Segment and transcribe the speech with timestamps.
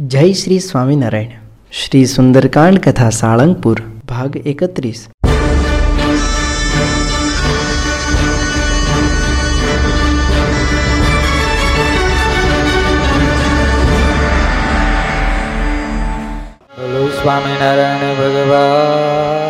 [0.00, 1.28] જય શ્રી સ્વામિનારાયણ.
[1.72, 5.06] શ્રી સુંદરકાંડ કથા સાળંગપુર ભાગ એકત્રીસ.
[17.22, 19.49] સ્વામિનારાયણ ભગવાન.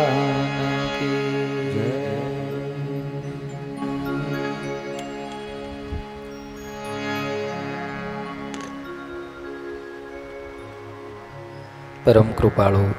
[12.05, 12.93] પરમ કૃપાળુ.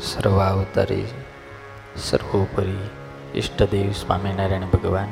[0.00, 1.06] સર્વાવતારી,
[1.96, 2.90] સર્વોપરી
[3.34, 5.08] ઈષ્ટદેવ સ્વામિનારાયણ ભગવાન.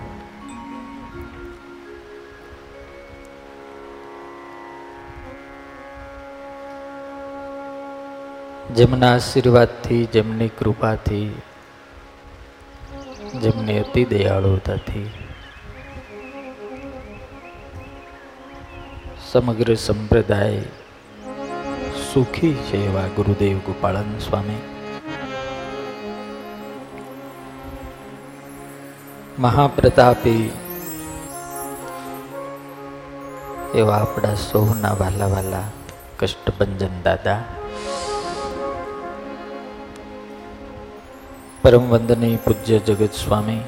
[8.75, 11.43] જેમના આશીર્વાદથી, જેમની કૃપાથી,
[13.41, 15.11] જેમની અતિ દયાળુતાથી
[19.33, 20.63] સમગ્ર સંપ્રદાય
[22.17, 24.61] સુખી છે એવા ગુરુદેવ ગોપાળન સ્વામી.
[29.39, 30.45] મહાપ્રતાપી
[33.75, 35.67] એવા આપણા સૌના વાલા વાલા
[36.19, 37.45] કષ્ટભંજન દાદા,
[41.63, 43.61] પરમ વંદનીય પૂજ્ય જગત સ્વામી,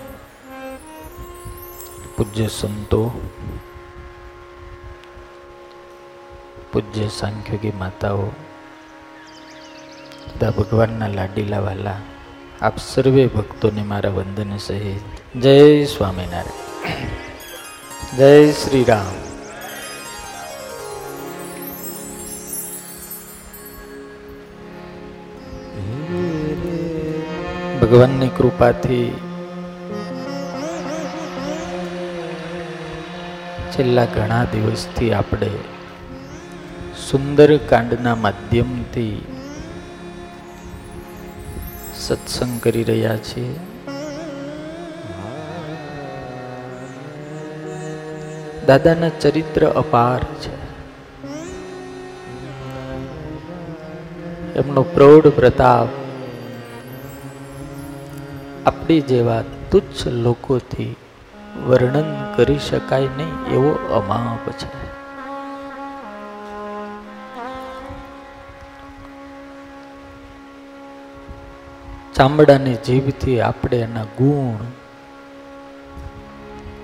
[2.17, 3.05] પૂજ્ય સંતો,
[6.72, 8.28] પૂજ્ય સાંખ્યોગી માતાઓ
[10.29, 11.97] તથા ભગવાનના લાડીલા વાલા,
[12.62, 15.37] આપ સર્વે ભક્તોને મારા વંદન સહિત.
[15.37, 17.07] જય સ્વામિનારાયણ.
[18.17, 19.12] જય શ્રી રામ
[27.81, 29.12] ભગવાનની કૃપાથી
[33.71, 35.51] છેલ્લા ઘણા દિવસથી આપણે
[37.11, 39.38] સુંદર કાંડના માધ્યમથી
[41.98, 43.54] સત્સંગ કરી રહ્યા છીએ.
[48.66, 50.69] દાદાના ચરિત્ર અપાર છે.
[54.54, 55.88] એમનો પ્રૌઢ પ્રતાપ
[58.66, 60.97] આપણી જેવા તુચ્છ લોકોથી
[61.66, 64.97] વર્ણન કરી શકાય નહીં એવો અમાપ છે.
[72.19, 74.62] ચામડાની જીભથી આપણે એના ગુણ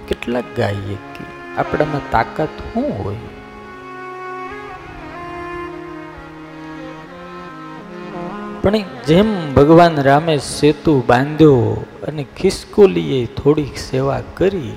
[0.09, 1.25] કેટલાક ગાઈએ કે
[1.59, 3.31] આપણામાં તાકાત શું હોય?
[8.63, 11.57] પણ જેમ ભગવાન રામે સેતુ બાંધ્યો
[12.09, 14.77] અને ખિસકોલીએ થોડીક સેવા કરી,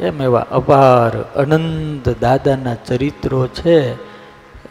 [0.00, 3.78] એમ એવા અપાર અનંત દાદાના ચરિત્રો છે,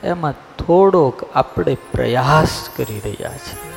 [0.03, 3.70] એમાં થોડોક આપણે પ્રયાસ કરી રહ્યા છીએ.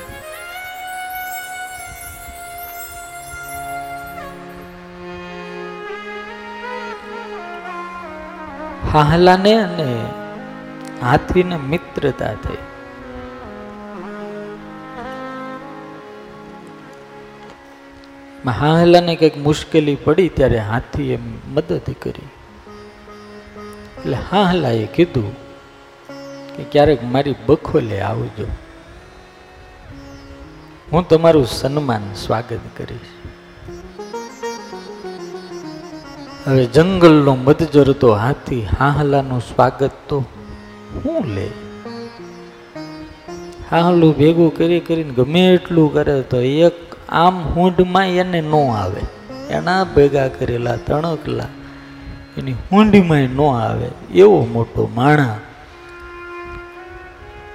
[8.94, 10.04] હાહલાને અને
[11.02, 12.56] હાથીને મિત્રતા થઈ.
[18.50, 21.18] હાહલાને કંઈક મુશ્કેલી પડી ત્યારે હાથીએ
[21.48, 22.28] મદદ કરી.
[23.98, 25.36] એટલે હાહલાએ કીધું
[26.56, 28.46] કે ક્યારેક મારી બખોલે આવજો.
[30.92, 33.13] હું તમારું સન્માન સ્વાગત કરીશ.
[36.46, 40.24] હવે જંગલનો મધજરતો હાથી હાહલાનું સ્વાગત તો
[41.04, 41.50] હું લે?
[43.70, 49.00] હાહલું ભેગું કરી કરીને ગમે એટલું કરે તો એક આમ હુંડમાં એને ન આવે.
[49.50, 51.44] એના ભેગા કરેલા તણકલા
[52.38, 53.90] એની હુંડીમાં ન આવે.
[54.14, 55.36] એવો મોટો માણા.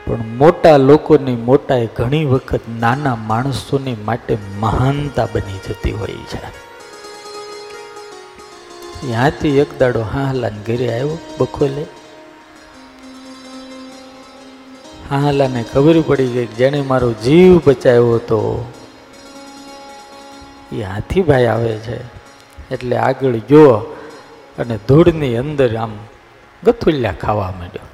[0.06, 6.69] પણ મોટા લોકોની મોટાઈ ઘણી વખત નાના માણસોની માટે મહાનતા બની જતી હોય છે.
[9.02, 11.86] ત્યાંથી એક દાડો હાહલાને ઘરે આવ્યો, બખોલે.
[15.10, 18.72] હાહલાને ખબર પડી ગઈ જેણે મારો જીવ બચાવ્યો હતો.
[20.74, 21.98] એ હાથીભાઈ આવે છે.
[22.72, 23.96] એટલે આગળ ગયો
[24.58, 25.98] અને ધૂળની અંદર આમ
[26.64, 27.88] ગથુલ્યા ખાવા માંડ્યો.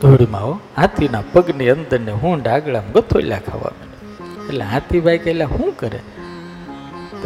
[0.00, 4.46] ધૂળમાં હો, હાથીના પગની અંદર ને હુંડ આગળ આમ ગથુલ્યા ખાવા માંડ્યો.
[4.46, 6.00] એટલે હાથીભાઈ કે એટલે શું કરે?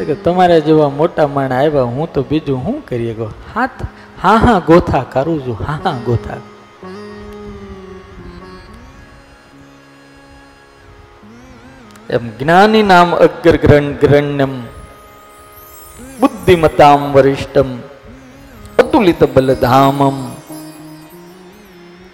[0.04, 3.82] કે તમારા જેવા મોટા માણા આવ્યા, હું તો બીજું શું કરીએ ગો હાથ
[4.22, 6.40] હા હા, ગોથા કરું છું, હા હા, ગોથા.
[12.10, 13.56] એમ જ્ઞાની નામ અગ્ર
[14.00, 14.62] ગ્રણ્યમ
[16.20, 17.76] બુદ્ધિમતામ વરિષ્ઠમ,
[18.78, 20.18] અતુલિત બલધામમ.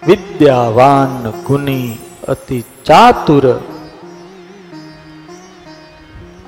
[0.07, 1.97] વિદ્યાવાન ગુની
[2.27, 3.45] અતિ ચાતુર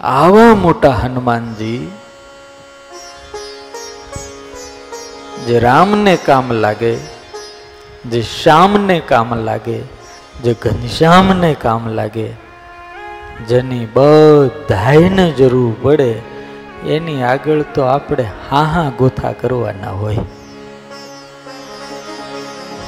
[0.06, 1.92] આવા મોટા હનુમાનજી
[5.48, 6.98] જે રામને કામ લાગે,
[8.06, 9.78] જે શ્યામને કામ લાગે,
[10.44, 12.28] જે ઘનશ્યામને કામ લાગે,
[13.50, 16.22] જેની બધાયને જરૂર પડે,
[16.88, 20.18] એની આગળ તો આપણે હા હા ગોથા કરવાના હોય.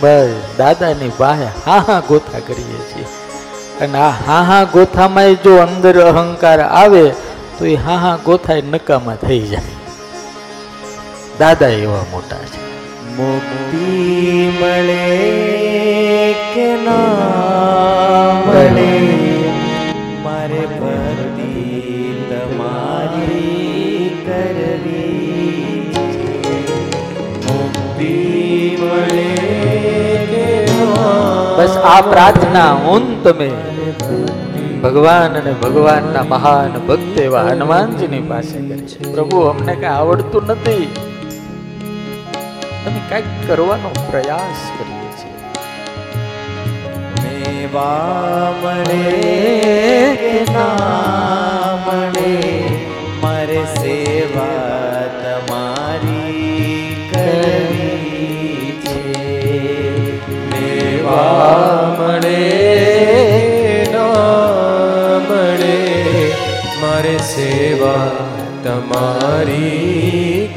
[0.01, 3.05] બસ દાદાની બાહે હા હા ગોથા કરીએ છીએ.
[3.83, 7.03] અને આ હા હા ગોથામાં જો અંદર અહંકાર આવે
[7.57, 9.73] તો એ હા હા ગોથાય નકામાં થઈ જાય.
[11.39, 12.59] દાદા એવા મોટા છે.
[13.17, 13.91] મુક્તિ
[14.59, 15.05] મળે
[16.53, 18.91] કે ના મળે?
[20.23, 21.51] મારે ભક્તિ
[22.29, 25.81] તમારી કરવી.
[27.45, 28.13] મુક્તિ
[28.81, 29.29] મળે
[31.57, 33.49] બસ આ પ્રાર્થના હું તમે
[34.83, 40.87] ભગવાન અને ભગવાનના મહાન ભક્ત એવા હનુમાનજીની પાસે છે પ્રભુ, અમને કઈ આવડતું નથી.
[42.87, 45.37] અમે કંઈક કરવાનો પ્રયાસ કરીએ છીએ.
[47.23, 49.11] મેવા મળે
[50.15, 51.77] કે ના
[53.21, 56.57] મારે સેવા તમારી
[68.77, 70.49] તમારી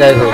[0.00, 0.29] જય હો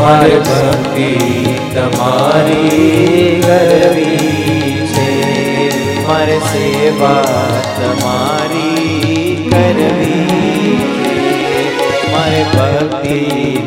[0.00, 1.08] મારે ભક્તિ
[1.74, 5.08] તમારી કરવી છે.
[6.06, 7.36] મારે સેવા
[7.76, 10.76] તમારી કરવી
[12.12, 13.18] મારે ભક્તિ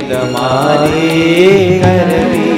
[0.10, 2.53] તમારી કરવી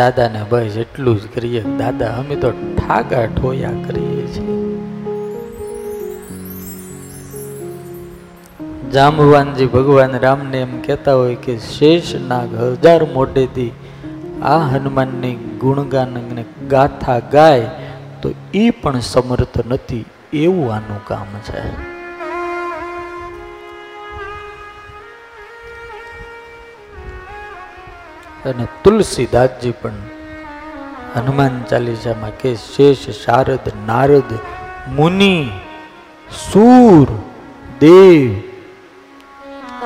[0.00, 4.56] દાદાને બસ એટલું જ કરીએ દાદા, અમે તો ઠાગા ઠોયા કરીએ છીએ.
[8.94, 13.68] જાંબવાનજી ભગવાન રામને એમ કહેતા હોય કે શેષ નાગ હજાર મોઢેથી
[14.44, 16.16] આ હનુમાનની ગુણગાન
[16.68, 17.68] ગાથા ગાય,
[18.22, 20.04] તો એ પણ સમર્થ નથી
[20.40, 21.62] એવું આનું કામ છે.
[28.44, 29.92] અને તુલસીદાસજી પણ
[31.14, 34.30] હનુમાન ચાલીસામાં કે શેષ, શારદ, નારદ,
[34.96, 35.50] મુનિ,
[36.52, 37.08] સૂર,
[37.80, 38.36] દેવ,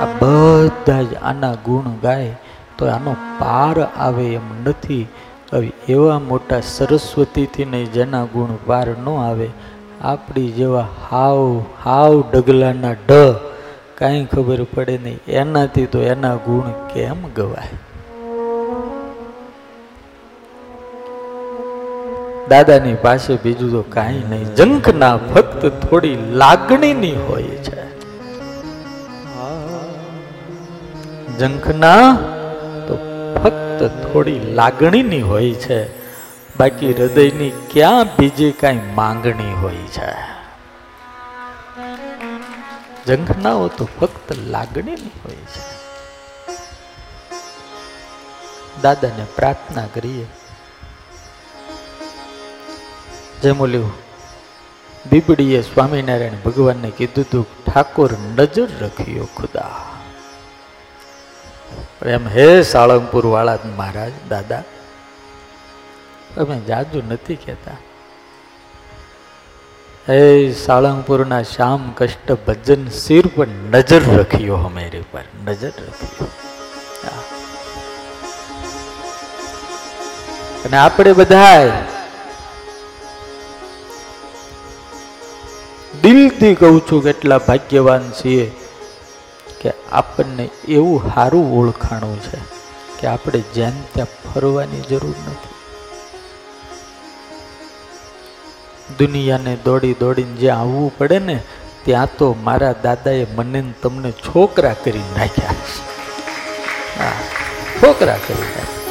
[0.01, 2.35] આ બધા જ આના ગુણ ગાય
[2.79, 5.07] તો આનો પાર આવે એમ નથી.
[5.53, 9.49] હવે એવા મોટા સરસ્વતીથી નહીં જેના ગુણ પાર ન આવે,
[10.03, 13.35] આપણી જેવા હાવ હાવ ડગલાના ઢ,
[13.95, 15.21] કાંઈ ખબર પડે નહીં.
[15.29, 17.84] એનાથી તો એના ગુણ કેમ ગવાય?
[22.49, 24.45] દાદાની પાસે બીજું તો કાંઈ નહીં.
[24.45, 27.85] જંખના ફક્ત થોડી લાગણીની હોય છે.
[31.39, 32.17] જંખના
[32.89, 32.99] તો
[33.43, 35.99] ફક્ત થોડી લાગણીની હોય છે.
[36.59, 40.35] બાકી હૃદયની ક્યાં બીજી કાંઈ માંગણી હોય છે?
[43.07, 45.75] જંખનાઓ તો ફક્ત લાગણીની હોય છે.
[48.83, 50.27] દાદાને પ્રાર્થના કરીએ.
[53.45, 53.65] જેમ
[55.11, 59.71] બીબડીએ સ્વામિનારાયણ ભગવાનને કીધું તું, ઠાકોર નજર રખ્યો ખુદા.
[62.07, 64.63] એમ, હે સાળંગપુર વાળા મહારાજ, દાદા,
[66.35, 67.77] તમે જાજુ નથી કહેતા.
[70.09, 76.27] હે સાળંગપુરના શ્યામ કષ્ટ ભજન સિર પર નજર રખ્યો હમેરી પર, નજર રખ્યો.
[80.65, 81.73] અને આપણે બધાય
[86.35, 88.50] દિલથી કહું છું કેટલા ભાગ્યવાન છીએ
[89.61, 92.38] કે આપણને એવું સારું ઓળખાણું છે
[93.00, 95.53] કે આપણે જ્યાં ત્યાં ફરવાની જરૂર નથી.
[98.99, 101.37] દુનિયાને દોડી દોડીને જે આવવું પડે ને,
[101.85, 105.55] ત્યાં તો મારા દાદાએ મને તમને છોકરા કરી નાખ્યા.
[107.83, 108.83] છોકરા કરી નાખ્યા.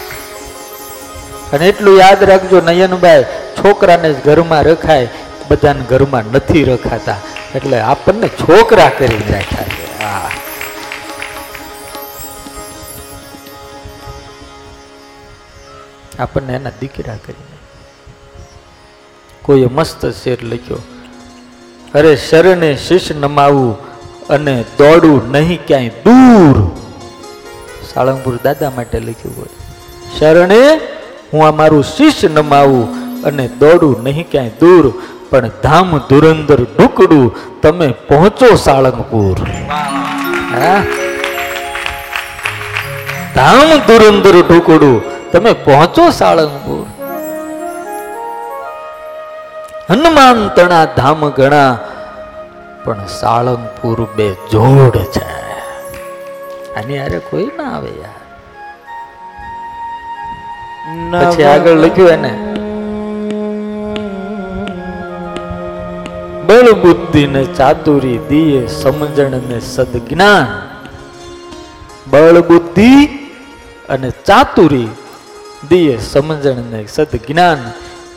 [1.53, 3.23] અને એટલું યાદ રાખજો નયનભાઈ,
[3.59, 5.07] છોકરાને ઘરમાં રખાય,
[5.49, 7.19] બધાને ઘરમાં નથી રખાતા.
[7.55, 9.85] એટલે આપણને છોકરા કરી રાખ્યા છે.
[9.99, 10.29] હા.
[16.19, 17.57] આપણને એના દીકરા કરીને
[19.41, 20.81] કોઈ મસ્ત શેર લખ્યો,
[21.93, 23.71] અરે શરણે શીશ નમાવું
[24.27, 26.57] અને દોડવું નહીં ક્યાંય દૂર.
[27.89, 29.55] સાળંગપુર દાદા માટે લખ્યું હોય,
[30.17, 30.61] શરણે,
[31.33, 32.85] હું આ મારું શીશ નમાવું
[33.23, 34.85] અને દોડું નહીં ક્યાંય દૂર.
[35.33, 37.27] પણ ધામ ધુરંદર ઢુકડું
[37.61, 39.37] તમે પહોંચો સાળંગપુર.
[43.35, 44.97] ધામ ધુરંદર ઢુકડું
[45.31, 46.85] તમે પહોંચો સાળંગપુર.
[49.89, 51.71] હનુમાન તણા ધામ ગણા
[52.85, 55.27] પણ સાળંગપુર બે જોડ છે.
[56.77, 58.19] આની હારે કોઈ ના આવે યાર.
[61.31, 62.31] પછી આગળ લખ્યું એને.
[66.53, 70.45] બળ બુદ્ધિ ને ચાતુરી દિયે સમજણ ને સદજ્ઞાન.
[72.09, 73.05] બળ બુદ્ધિ
[73.89, 74.87] અને ચાતુરી
[75.69, 77.71] દિયે સમજણ ને સદજ્ઞાન.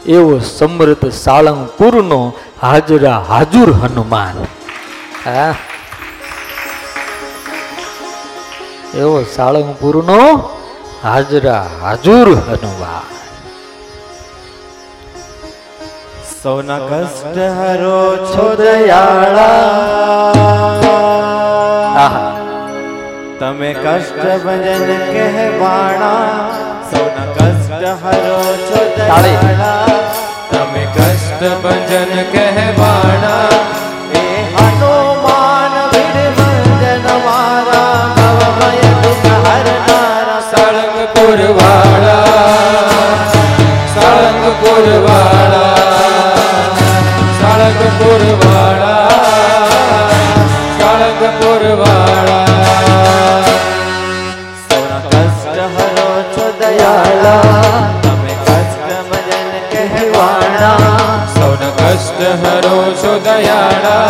[0.07, 4.45] એવો સમૃદ્ધ સાળંગપુરનો હાજરા હાજુર હનુમાન.
[5.25, 5.55] હા.
[8.95, 10.51] એવો સાળંગપુરનો
[11.03, 13.26] હાજરા હાજુર હનુમાન.
[16.47, 19.47] સૌના કષ્ટ હરો છો દયાળા
[21.97, 22.31] આહા
[23.41, 26.29] તમે કષ્ટ ભજન કહેવાણા
[26.91, 29.35] સૌના કષ્ટ હરો છો તાળી.
[29.41, 29.97] દયાળા
[30.53, 33.59] તમે કષ્ટ ભજન કહેવાણા
[34.17, 34.25] એ
[34.55, 42.25] હનુમાન વિડવંજન મારા ભવમય દુઃખ હરનારા સાળંગપુર વાળા
[43.95, 45.06] સાળંગપુર વાળા
[47.67, 49.69] સાળંગપુર વાળા
[50.79, 53.45] સાળંગપુર વાળા
[54.63, 60.77] સૌના કષ્ટ હરો છો દયાળા તમે કષ્ટ ભજન કહેવાણા
[61.35, 64.07] સૌના કષ્ટ હરો છો દયાળા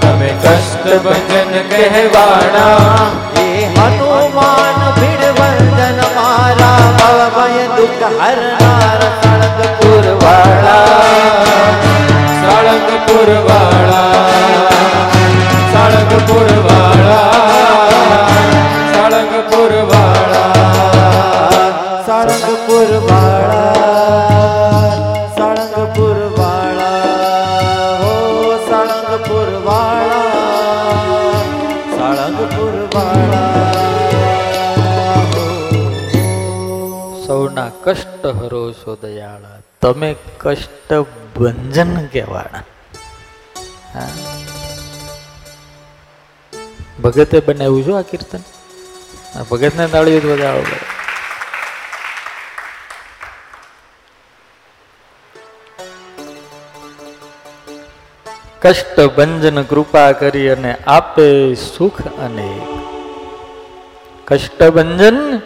[0.00, 11.31] તમે કષ્ટ ભજન કહેવાણા એ હનુમાન ભીડ વંદન મારા ભવભય દુઃખ હરનાર સાળંગપુર વાળા સાળંગપુર
[12.82, 14.00] વાળા
[15.72, 17.28] સાળંગપુર વાળા
[18.94, 20.48] સાળંગપુર વાળા
[22.06, 23.72] સાળંગપુર વાળા
[25.36, 26.98] સાળંગપુર વાળા
[28.00, 28.12] હો
[28.68, 30.26] સાળંગપુર વાળા
[31.92, 33.72] સાળંગપુર વાળા
[35.32, 35.46] હો.
[37.26, 40.90] સૌના કષ્ટ હરો છો દયાળા તમે કષ્ટ
[41.36, 42.64] ભંજન કહેવાના
[47.02, 48.38] ભગતે બનાવ્યું છું આ કીર્તન?
[49.50, 50.62] ભગતને તાળીઓ જ બજાવો
[58.60, 62.68] કષ્ટ, ભંજન, કૃપા કરી અને આપે સુખ અનેક
[64.28, 65.38] કષ્ટ, ભંજન,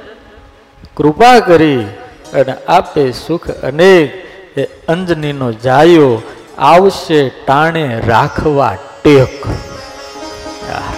[0.97, 1.83] કૃપા કરી
[2.35, 4.15] અને આપે સુખ અનેક
[4.59, 9.47] એ અંજનીનો જાયો આવશે ટાણે રાખવા ટેક.
[10.71, 10.95] આહ.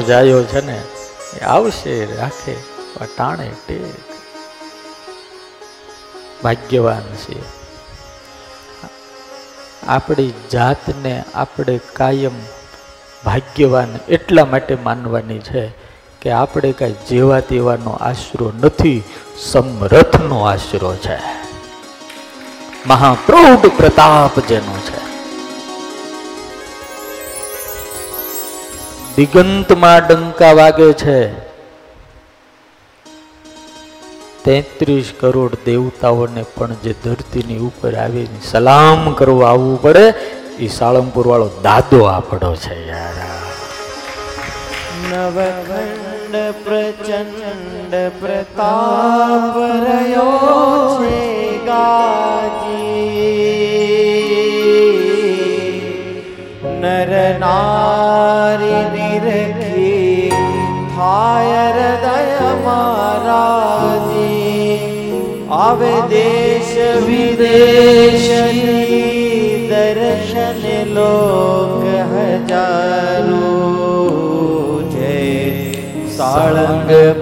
[0.00, 0.82] જાયો છે ને,
[1.36, 2.56] એ આવશે રાખે
[3.16, 3.94] ટાણે ટેક.
[6.44, 7.42] ભાગ્યવાન છે.
[9.86, 12.32] આપણી જાતને આપણે કાયમ
[13.24, 15.72] ભાગ્યવાન એટલા માટે માનવાની છે
[16.22, 19.02] કે આપણે કાંઈ જેવા તેવાનો આશરો નથી,
[19.38, 21.47] સમરથનો આશરો છે.
[22.86, 25.08] મહાપ્રૌઢ પ્રતાપ જેનો છે.
[29.16, 31.48] દિગંતમાં ડંકા વાગે છે.
[34.44, 40.14] તેત્રીસ કરોડ દેવતાઓને પણ જે ધરતીની ઉપર આવીને સલામ કરવા આવવું પડે,
[40.58, 43.14] એ સાળંગપુર વાળો દાદો આપડો છે યાર.
[45.10, 52.67] નવખંડ પ્રચંડ પ્રતાપ રહ્યો છે ગાજી.
[57.28, 60.30] નર નારી નિરખી
[60.92, 63.58] થાય હૃદય મારાજી
[65.56, 66.72] આવે દેશ
[67.06, 68.30] વિદેશ
[69.70, 73.52] દર્શન લોક હજારો
[74.88, 75.12] જય
[76.16, 77.12] સાળંગપુરના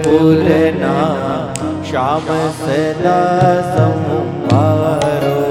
[1.83, 5.46] શ્યામ સદા સંભારો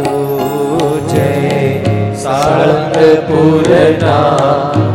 [2.57, 4.17] સાળંગપુરના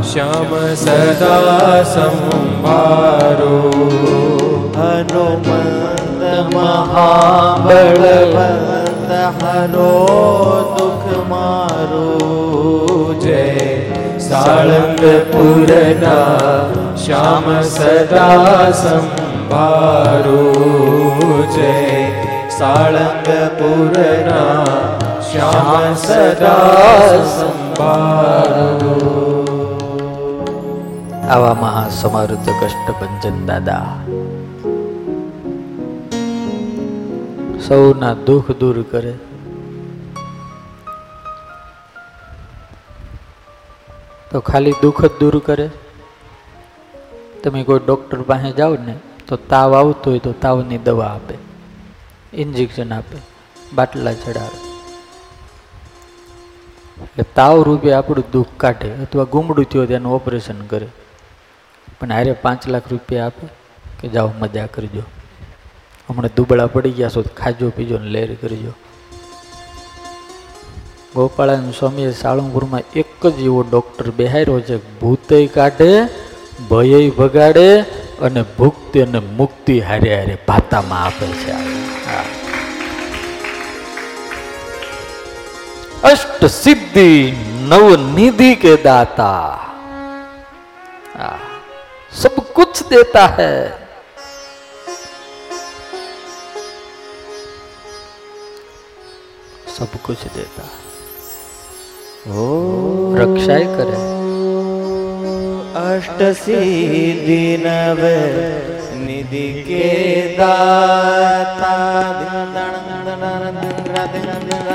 [0.02, 3.56] શ્યામ સદા સંભારો
[4.76, 6.22] હનુમંત
[6.54, 7.82] મહાબળવંત
[9.36, 9.90] હરો
[10.72, 12.06] દુઃખ મારો
[13.18, 13.44] જય
[14.28, 16.16] સાળંગપુરના
[16.98, 20.40] શ્યામ સદા સંભારો
[21.50, 21.76] જય
[22.58, 24.30] સાળંગપુરના
[25.32, 28.94] શ્યામ સદા સંભારો
[31.28, 33.90] આવા મહાસમારુદ્ધ કષ્ટભંજન દાદા.
[37.68, 39.12] સૌના દુઃખ દૂર કરે.
[44.30, 45.68] તો ખાલી દુઃખ જ દૂર કરે.
[47.44, 48.96] તમે કોઈ ડૉક્ટર પાસે જાઓ ને,
[49.28, 51.36] તો તાવ આવતો હોય તો તાવની દવા આપે,
[52.34, 53.18] ઇન્જેક્શન આપે,
[53.74, 54.69] બાટલા ચડાવે.
[57.02, 60.86] એટલે તાવ રૂપે આપણું દુઃખ કાઢે અથવા ગુમડું થયો તેનું ઓપરેશન કરે.
[62.00, 63.48] પણ હારે પાંચ લાખ રૂપિયા આપે
[64.00, 65.02] કે જાઓ મજા કરજો.
[66.08, 68.72] હમણાં દુબળા પડી ગયા છો ખાજો, પીજો ને લહેર કરજો.
[71.14, 76.08] ગોપાળાન સ્વામીએ સાળંગપુરમાં એક જ એવો ડૉક્ટર બેહાર્યો છે, ભૂતય કાઢે
[76.70, 77.80] ભય ભગાડે
[78.20, 81.52] અને ભુક્તિ અને મુક્તિ હારે હારે ભાતામાં આપે છે.
[82.06, 82.39] હા.
[86.11, 87.11] अष्ट सिद्धि
[87.69, 89.31] नव निधि के दाता
[91.17, 91.29] आ,
[92.21, 93.55] सब कुछ देता है
[99.77, 100.83] सब कुछ देता है
[103.21, 103.97] रक्षाएं करे
[105.81, 108.01] अष्ट सिद्धि नव
[109.05, 109.89] निधि के
[110.37, 111.73] दाता
[113.95, 114.68] अष्ट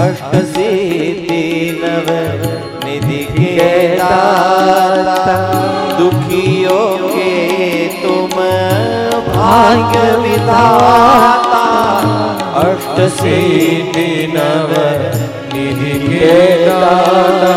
[0.00, 1.44] सिद्धि
[1.82, 2.08] नव
[2.84, 5.36] निधि के दाता
[5.98, 7.32] दुखियों के
[8.02, 8.34] तुम
[9.28, 11.62] भाग्य विधाता
[12.62, 14.72] अष्ट सिद्धि नव
[15.54, 16.34] निधि के
[16.66, 17.54] दाता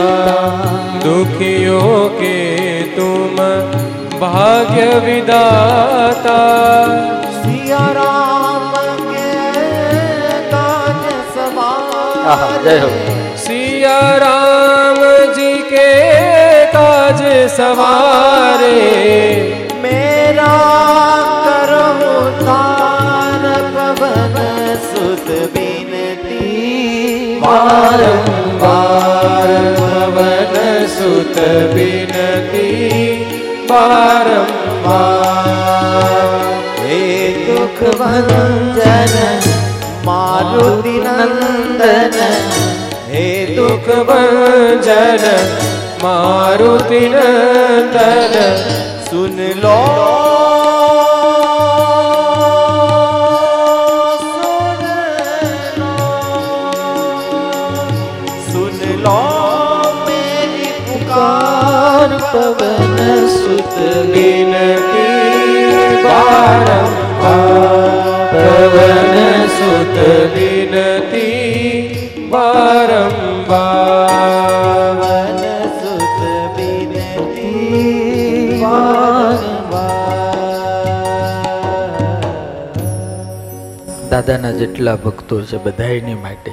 [1.06, 2.38] दुखियों के
[2.96, 3.36] तुम
[4.20, 6.38] भाग्य विदाता
[7.42, 7.86] सिया
[12.65, 15.01] जय हो। सवार सिया राम
[15.37, 15.91] जी के
[16.75, 17.21] काज
[17.57, 18.79] सवारे
[19.83, 20.53] मेरा
[21.47, 21.87] करो
[22.43, 23.43] तार
[23.77, 24.37] पवन
[24.89, 26.47] सुत बिनती
[27.45, 30.55] बारंबार पवन
[30.97, 31.37] सुत
[31.75, 32.71] बिनती
[33.71, 35.31] बारंबार
[36.81, 37.01] हे
[37.47, 39.15] दुख भंजन
[40.58, 42.16] मारुति नंदन
[43.10, 45.26] हे दुख भंजन
[46.04, 48.36] मारुति नंदन
[49.10, 49.78] सुन लो
[58.50, 59.18] सुन लो
[60.08, 62.98] मेरी पुकार पवन
[63.38, 63.76] सुत
[64.14, 65.08] बिनती
[66.06, 66.97] बारम
[84.18, 86.52] દાદાના જેટલા ભક્તો છે બધાયની માટે.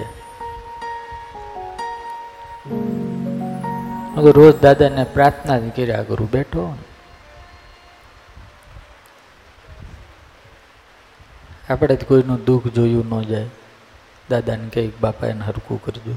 [4.16, 6.76] હવે રોજ દાદાને પ્રાર્થના જ કર્યા કરું, બેઠો
[11.70, 13.46] આપણે જ કોઈનું દુઃખ જોયું ન જાય.
[14.30, 16.14] દાદાને કંઈક બાપા, એને હરકું કરજો.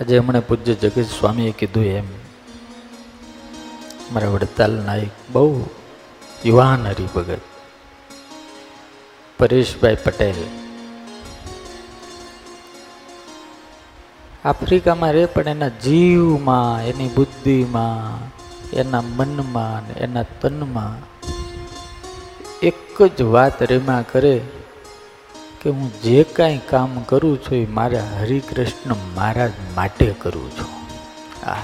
[0.00, 2.23] આજે હમણાં પૂજ્ય જગત સ્વામીએ કીધું એમ
[4.14, 5.66] મારા વડતાલના એક બહુ
[6.44, 7.42] યુવાન હરિભગત,
[9.38, 10.38] પરેશભાઈ પટેલ.
[14.44, 18.30] આફ્રિકામાં રહે પણ એના જીવમાં, એની બુદ્ધિમાં,
[18.72, 20.96] એના મનમાં, એના તનમાં
[22.62, 24.36] એક જ વાત રેમા કરે
[25.60, 30.72] કે હું જે કાંઈ કામ કરું છું એ મારા હરિકૃષ્ણ મહારાજ માટે કરું છું.
[31.50, 31.62] આ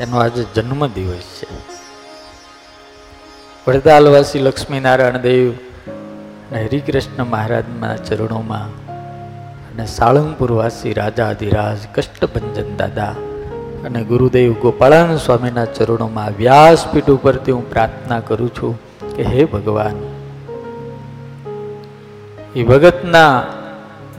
[0.00, 1.46] એનો આજે જન્મદિવસ છે.
[3.66, 5.50] વડતાલવાસી લક્ષ્મીનારાયણ દેવ
[6.50, 8.70] અને હરિકૃષ્ણ મહારાજના ચરણોમાં
[9.70, 13.12] અને સાળંગપુરવાસી રાજાધિરાજ કષ્ટભંજન દાદા
[13.84, 18.74] અને ગુરુદેવ ગોપાળાન સ્વામીના ચરણોમાં વ્યાસપીઠ ઉપરથી હું પ્રાર્થના કરું છું
[19.16, 19.96] કે હે ભગવાન,
[22.56, 23.42] એ ભગતના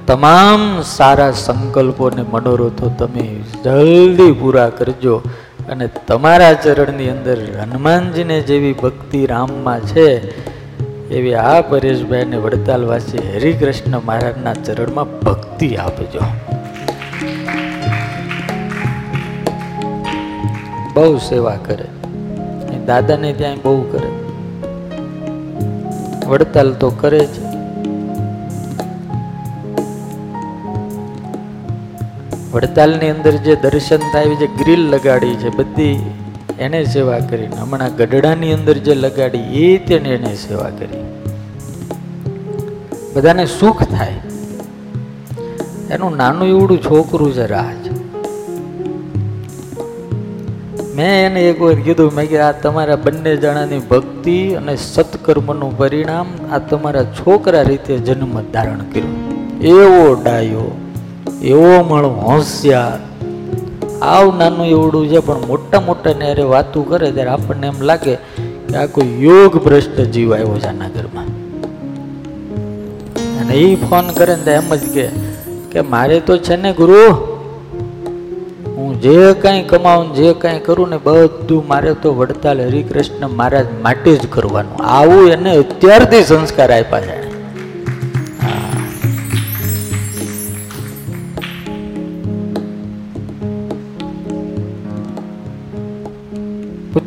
[0.08, 3.30] તમામ સારા સંકલ્પો અને મનોરથો તમે
[3.64, 5.22] જલ્દી પૂરા કરજો.
[5.70, 10.08] અને તમારા ચરણની અંદર હનુમાનજીને જેવી ભક્તિ રામમાં છે,
[11.10, 16.20] એવી આ પરેશભાઈને વડતાલવાસી હરિકૃષ્ણ મહારાજના ચરણમાં ભક્તિ આપજો.
[20.94, 21.86] બહુ સેવા કરે.
[22.86, 24.10] દાદાને ત્યાં બહુ કરે.
[26.28, 27.41] વડતાલ તો કરે છે
[32.52, 36.00] વડતાલની અંદર જે દર્શન થાય, જે ગ્રીલ લગાડી છે, બધી
[36.60, 37.46] એને સેવા કરી.
[37.46, 41.04] હમણાં ગઢડાની અંદર જે લગાડી, એ તેને એને સેવા કરી.
[43.14, 44.14] બધાને સુખ થાય.
[45.90, 47.92] એનું નાનું એવડું છોકરું છે રાજ.
[50.96, 56.28] મેં એને એક વાર કીધું, મેં કે આ તમારા બંને જણાની ભક્તિ અને સત્કર્મનું પરિણામ
[56.52, 59.44] આ તમારા છોકરા રીતે જન્મ ધારણ કર્યો.
[59.62, 60.91] એવો ડાયો.
[61.42, 63.00] એવો મળો હોશિયાર.
[64.02, 68.16] આવ નાનું એવડું છે, પણ મોટા મોટા ને અરે વાતું કરે ત્યારે આપણને એમ લાગે
[68.16, 70.88] કે આ કોઈ યોગ ભ્રષ્ટ જીવ આવ્યો છે આના
[73.42, 75.08] અને એ ફોન કરે ને એમ જ કે
[75.72, 77.02] કે મારે તો છે ને ગુરુ,
[78.76, 84.16] હું જે કાંઈ કમાવું જે કાંઈ કરું ને બધું મારે તો વડતાલ હરિકૃષ્ણ મહારાજ માટે
[84.16, 84.86] જ કરવાનું.
[84.86, 87.31] આવું એને અત્યારથી સંસ્કાર આપ્યા છે.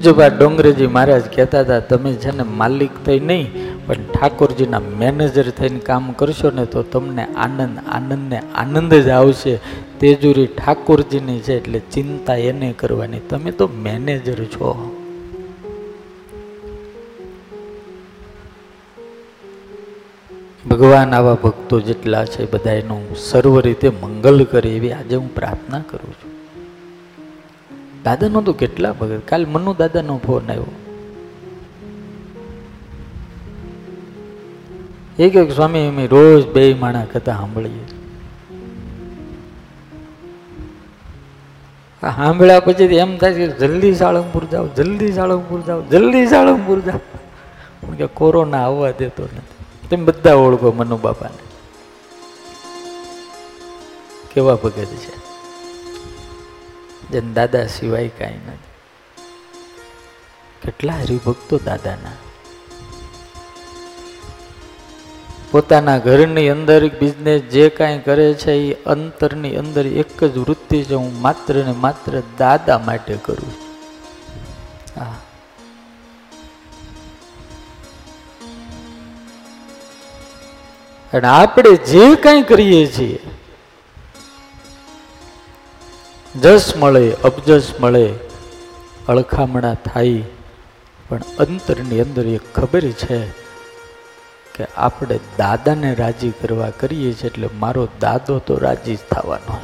[0.05, 3.47] પૂજ્યબા ડોંગરેજી મહારાજ કહેતા હતા, તમે છે ને માલિક થઈ નહીં,
[3.87, 9.59] પણ ઠાકોરજીના મેનેજર થઈને કામ કરશો ને તો તમને આનંદ, આનંદને આનંદ જ આવશે.
[10.01, 13.21] તેજુરી ઠાકોરજીની છે એટલે ચિંતા એને કરવાની.
[13.31, 14.75] તમે તો મેનેજર છો.
[20.69, 25.83] ભગવાન આવા ભક્તો જેટલા છે બધા એનું સર્વ રીતે મંગલ કરે એવી આજે હું પ્રાર્થના
[25.91, 26.34] કરું છું.
[28.05, 29.29] દાદાનો તો કેટલા ભગત.
[29.29, 30.67] કાલ મનુ દાદાનો ફોન આવ્યો.
[35.19, 37.85] એ કહ્યું સ્વામી, અમે રોજ બે માણા કથા સાંભળીએ.
[42.01, 46.99] સાંભળ્યા પછી એમ થાય કે જલ્દી સાળંગપુર જાઓ, જલ્દી સાળંગપુર જાઓ, જલ્દી સાળંગપુર જાઓ.
[47.97, 49.87] કે કોરોના આવવા દેતો નથી.
[49.89, 51.39] તમે બધા ઓળખો મનુ બાપાને.
[54.35, 55.24] કેવા ભગત છે.
[57.15, 58.71] જેને દાદા સિવાય કાંઈ નથી.
[60.63, 62.15] કેટલા હરિભક્તો દાદાના.
[65.51, 70.95] પોતાના ઘરની અંદર બિઝનેસ જે કાંઈ કરે છે એ અંતરની અંદર એક જ વૃત્તિ છે,
[70.95, 73.53] હું માત્ર ને માત્ર દાદા માટે કરું
[74.97, 75.15] હા.
[81.13, 83.19] અને આપણે જે કાંઈ કરીએ છીએ
[86.35, 88.07] જસ મળે અબજસ મળે,
[89.09, 90.23] અળખામણા થાય.
[91.09, 93.19] પણ અંતરની અંદર એક ખબર છે
[94.55, 99.59] કે આપણે દાદાને રાજી કરવા કરીએ છીએ એટલે મારો દાદો તો રાજી જ થવાનો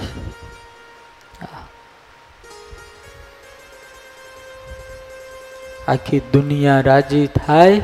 [5.88, 7.80] આખી દુનિયા રાજી થાય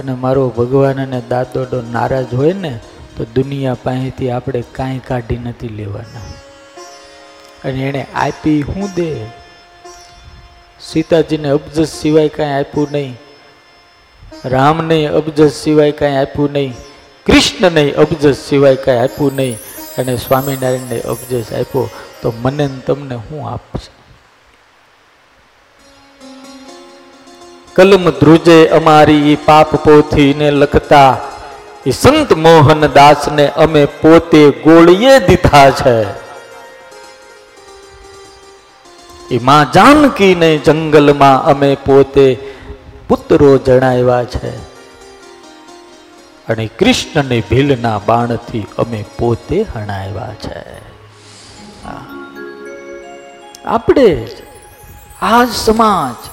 [0.00, 2.72] અને મારો ભગવાન અને દાદોડો નારાજ હોય ને,
[3.16, 6.26] તો દુનિયા પાસેથી આપણે કાંઈ કાઢી નથી લેવાના.
[7.64, 9.24] અને એણે આપી હું દે?
[10.80, 13.18] સીતાજીને અબજસ સિવાય કાંઈ આપ્યું નહીં.
[14.44, 16.74] રામને અબજસ સિવાય કાંઈ આપ્યું નહીં.
[17.26, 19.58] કૃષ્ણને અબજસ સિવાય કાંઈ આપ્યું નહીં.
[19.98, 21.90] અને સ્વામિનારાયણને અબજસ આપ્યો.
[22.22, 24.02] તો મને તમને હું આપશે?
[27.74, 31.18] કલમ ધ્રુજે અમારી પાપ પોથીને લખતા
[31.86, 36.21] એ સંત મોહન દાસને અમે પોતે ગોળીએ દીધા છે.
[39.32, 42.38] એ માં જાનકીને જંગલમાં અમે પોતે
[43.08, 44.56] પુત્રો જણાવ્યા છે.
[46.48, 50.82] અને કૃષ્ણને ભીલના બાણથી અમે પોતે હણાવ્યા છે.
[53.64, 54.28] આપણે
[55.22, 56.28] આ સમાજ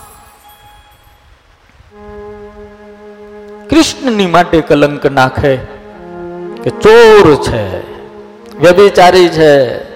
[3.70, 5.56] કૃષ્ણની માટે કલંક નાખે
[6.64, 7.80] કે ચોર છે
[8.58, 9.88] વ્યભિચારી છે.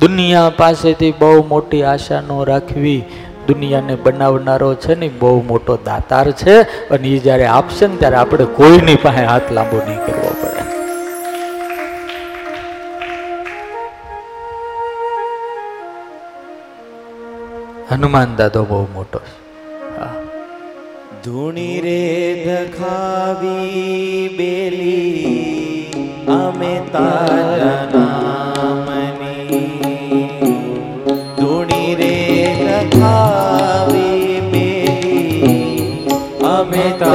[0.00, 3.00] દુનિયા પાસેથી બહુ મોટી આશા ન રાખવી.
[3.46, 6.54] દુનિયાને બનાવનારો છે ને બહુ મોટો દાતાર છે
[6.94, 10.62] અને એ જ્યારે આપશે ને ત્યારે આપણે કોઈની પાસે હાથ લાંબો નહીં કરવો પડે.
[17.90, 19.20] હનુમાન દાદો બહુ મોટો
[21.24, 22.02] ધૂણી રે
[22.44, 25.88] દખાવી બેલી,
[26.36, 28.47] અમે તારા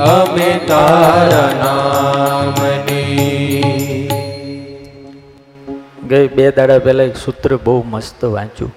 [0.00, 3.30] અમે તારા નામની
[6.08, 8.72] ગઈ બે દાડા પહેલા એક સૂત્ર બહુ મસ્ત વાંચ્યું.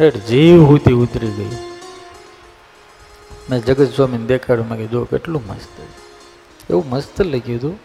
[0.00, 1.56] હેઠ જીવ સુધી ઉતરી ગઈ
[3.50, 5.74] મેં જગત સ્વામીને દેખાડ્યું મેં કીધું કેટલું મસ્ત
[6.70, 7.76] એવું મસ્ત લખ્યું હતું,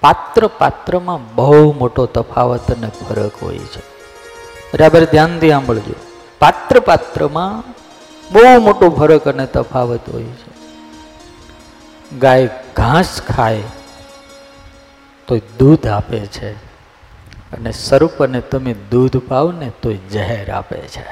[0.00, 3.82] પાત્ર પાત્રમાં બહુ મોટો તફાવત અને ફરક હોય છે.
[4.72, 5.96] બરાબર ધ્યાનથી સાંભળજો.
[6.38, 7.81] પાત્ર પાત્રમાં
[8.32, 10.52] બહુ મોટો ફરક અને તફાવત હોય છે.
[12.18, 13.62] ગાય ઘાસ ખાય
[15.28, 16.52] તો દૂધ આપે છે
[17.52, 21.04] અને સર્પને તમે દૂધ પાવ ને તો ઝેર આપે છે.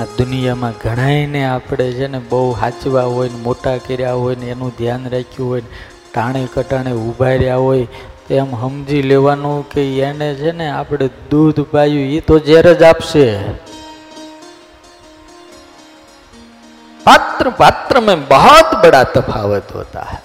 [0.00, 4.72] આ દુનિયામાં ઘણાયને આપણે છે ને બહુ હાચવા હોય ને મોટા કર્યા હોય ને એનું
[4.78, 5.66] ધ્યાન રાખ્યું હોય ને
[6.14, 7.86] ટાણે કટાણે ઊભા રહ્યા હોય
[8.30, 13.38] એમ સમજી લેવાનું કે એને છે ને આપણે દૂધ પાયું એ તો ઝેર જ આપશે.
[17.04, 20.16] પાત્ર પાત્ર મેં બહોત બડા તફાવત હોતા હૈ.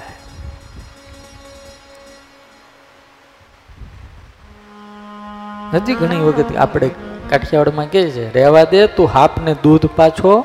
[5.73, 6.89] નથી ઘણી વખત આપણે
[7.29, 10.41] કાઠિયાવાડમાં કહે છે, રહેવા દે તું હાપને દૂધ પાછો,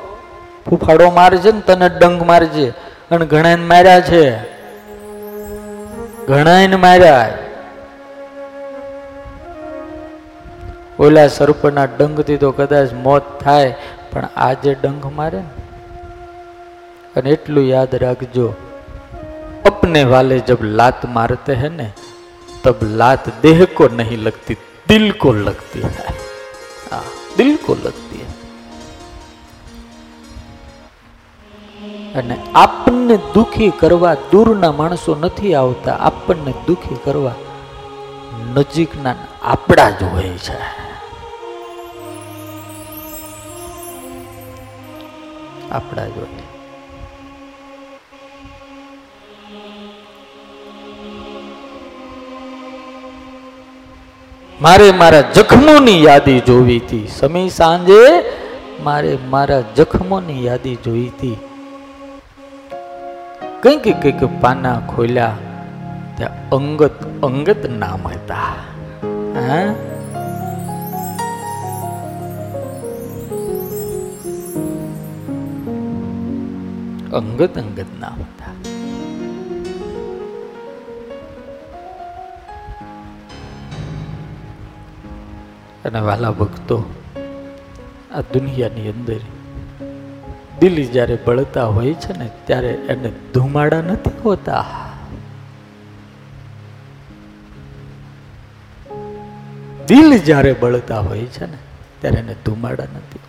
[0.70, 2.72] ફૂફાડો મારજે ને તને ડંગ મારજે.
[3.10, 4.36] અને ઘણાને માર્યા છે.
[6.26, 7.43] ઘણાને માર્યા.
[10.98, 13.76] ઓલા સર્પના ડંખથી તો કદાચ મોત થાય,
[14.12, 15.52] પણ આજે ડંખ મારે ને.
[17.16, 18.54] અને એટલું યાદ રાખજો,
[19.64, 21.92] અપને વાલે જબ લાત મારતે હે ને,
[22.64, 24.56] તબ લાત દેહ કો નહીં લગતી,
[24.88, 26.14] દિલ કો લગતી હૈ.
[27.36, 28.32] દિલ કો લગતી હૈ.
[32.14, 37.34] અને આપને દુખી કરવા દૂરના માણસો નથી આવતા આપણને દુખી કરવા
[38.54, 40.83] નજીકના આપણા જ હોય છે.
[45.74, 46.10] આપણા જ
[54.60, 57.08] મારે મારા જખમોની યાદી જોવી હતી.
[57.18, 58.24] સમય સાંજે
[58.82, 61.36] મારે મારા જખમોની યાદી જોઈ હતી.
[63.62, 65.36] કંઈક કંઈક પાના ખોલ્યા.
[66.16, 68.52] ત્યાં અંગત અંગત નામ હતા.
[69.34, 69.74] હા?
[77.14, 78.54] અંગત અંગત ના હતા
[85.84, 86.76] અને વાલા ભક્તો,
[88.14, 89.22] આ દુનિયાની અંદર
[90.60, 94.64] દિલ જ્યારે બળતા હોય છે ને, ત્યારે એને ધુમાડા નથી હોતા.
[99.88, 101.58] દિલ જ્યારે બળતા હોય છે ને,
[102.00, 103.24] ત્યારે એને ધુમાડા નથી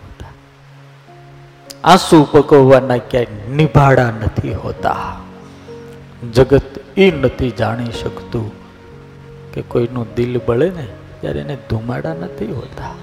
[1.85, 5.19] આંસુ પકવવાના ક્યાંય નિભાડા નથી હોતા.
[6.33, 6.61] જગત
[6.97, 8.51] એ નથી જાણી શકતું
[9.53, 10.87] કે કોઈનું દિલ બળે ને
[11.21, 12.95] ત્યારે એને ધુમાડા નથી હોતા.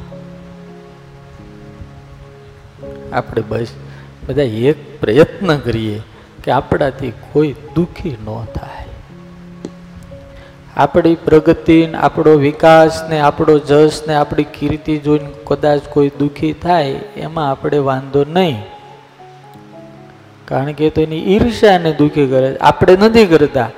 [3.12, 3.66] આપણે બસ
[4.28, 6.02] બધા એક પ્રયત્ન કરીએ
[6.44, 8.86] કે આપણાથી કોઈ દુઃખી ન થાય.
[10.76, 16.90] આપણી પ્રગતિ આપણો વિકાસ ને આપણો જશ ને આપણી કીર્તિ જોઈને કદાચ કોઈ દુઃખી થાય,
[17.16, 18.71] એમાં આપણે વાંધો નહીં.
[20.52, 23.70] કારણ કે તો એની ઈર્ષ્યાને દુઃખી કરે આપણે નથી કરતા.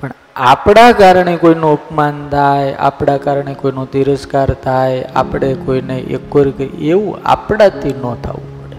[0.00, 6.36] પણ આપણા કારણે કોઈનું અપમાન થાય, આપણા કારણે કોઈનો તિરસ્કાર થાય, આપણે કોઈને એક
[6.80, 8.76] એવું આપણાથી ન થવું પડે.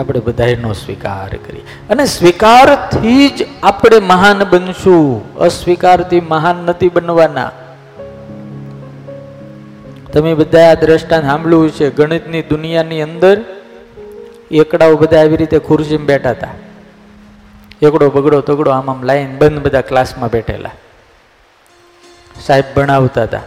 [0.00, 1.64] આપણે બધા એનો સ્વીકાર કરીએ.
[1.90, 5.34] અને સ્વીકારથી જ આપણે મહાન બનશું.
[5.34, 7.50] અસ્વીકારથી મહાન નથી બનવાના.
[10.12, 13.57] તમે બધા આ દ્રષ્ટાંત સાંભળ્યું છે ગણિતની દુનિયાની અંદર
[14.50, 16.54] એકડાઓ બધા આવી રીતે ખુરશીમાં બેઠા હતા.
[17.82, 20.70] એકડો બગડો તગડો આમ આમ લાઈન બંધ બધા ક્લાસમાં બેઠેલા.
[22.46, 23.42] સાહેબ ભણાવતા હતા.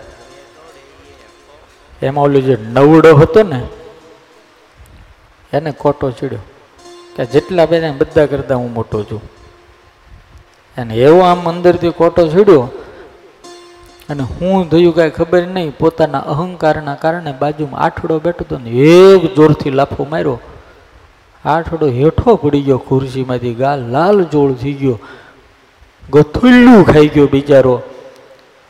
[2.02, 3.62] એમાં ઓલું જે નવડો હતો ને,
[5.54, 6.40] એને ખોટો ચીડ્યો
[7.16, 9.22] કે જેટલા બધા બધા કરતા હું મોટો છું.
[10.78, 12.62] અને એવો આમ અંદરથી ખોટો ચીડ્યો
[14.10, 19.36] અને હું થયું કાંઈ ખબર નહીં, પોતાના અહંકારના કારણે બાજુમાં આઠડો બેઠો હતો ને, એક
[19.36, 20.40] જોરથી લાફો માર્યો
[21.46, 25.00] આઠડો હેઠો પડી ગયો ખુરશીમાંથી, ગાલ લાલ જોળ થઈ ગયો.
[26.10, 27.82] ગથુલ્લું ખાઈ ગયો બિચારો.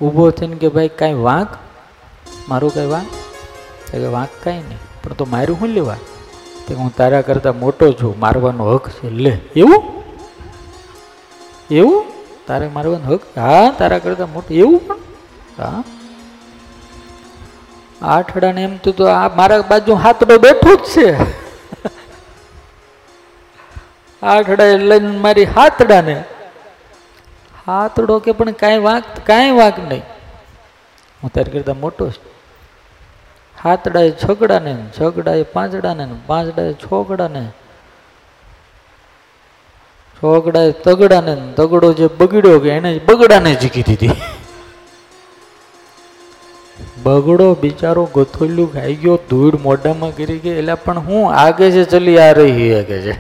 [0.02, 1.48] ઊભો થઈને કે ભાઈ, કાંઈ વાંક?
[2.50, 3.08] મારું કાંઈ વાંક?
[3.92, 4.78] કે વાંક કાંઈ નહીં.
[5.04, 5.98] પણ તો માર્યું શું લેવા?
[6.68, 9.10] તે હું તારા કરતાં મોટો છું, મારવાનો હક છે.
[9.10, 9.84] લે, એવું?
[11.72, 12.06] એવું?
[12.48, 13.22] તારે મારવાનો હક?
[13.38, 14.54] હા, તારા કરતાં મોટો.
[14.54, 14.96] એવું પણ?
[15.58, 15.84] હા?
[18.02, 21.41] આઠડાને એમ તો આ મારા બાજુ હાથડો બેઠો જ છે.
[24.22, 26.18] આઠડા લઈને મારી હાથડાને.
[27.68, 30.04] હાથડો કે પણ કાંઈ વાંક કાંઈ વાંક નહીં.
[31.22, 32.28] હું તારી કરતાં મોટો છું.
[33.56, 37.42] હાથડાએ છગડાને છગડાએ પાંચડાને પાંચડાએ છોકડાને.
[40.22, 44.18] છોકડાએ તગડાને તગડો જે બગડ્યો કે એને બગડાને જીકી દીધી
[47.04, 52.18] બગડો બિચારો ગોથોલ્યું ખાઈ ગયો, ધૂળ મોઢામાં ગીરી ગઈ એટલે પણ હું આગે છે ચલી
[52.20, 53.14] આ રહી હે કે છે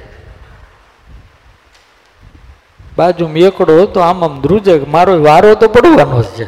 [2.97, 6.45] બાજુ એકડો હતો આમ આમ ધ્રુજે મારો વારો તો પડવાનો જ છે.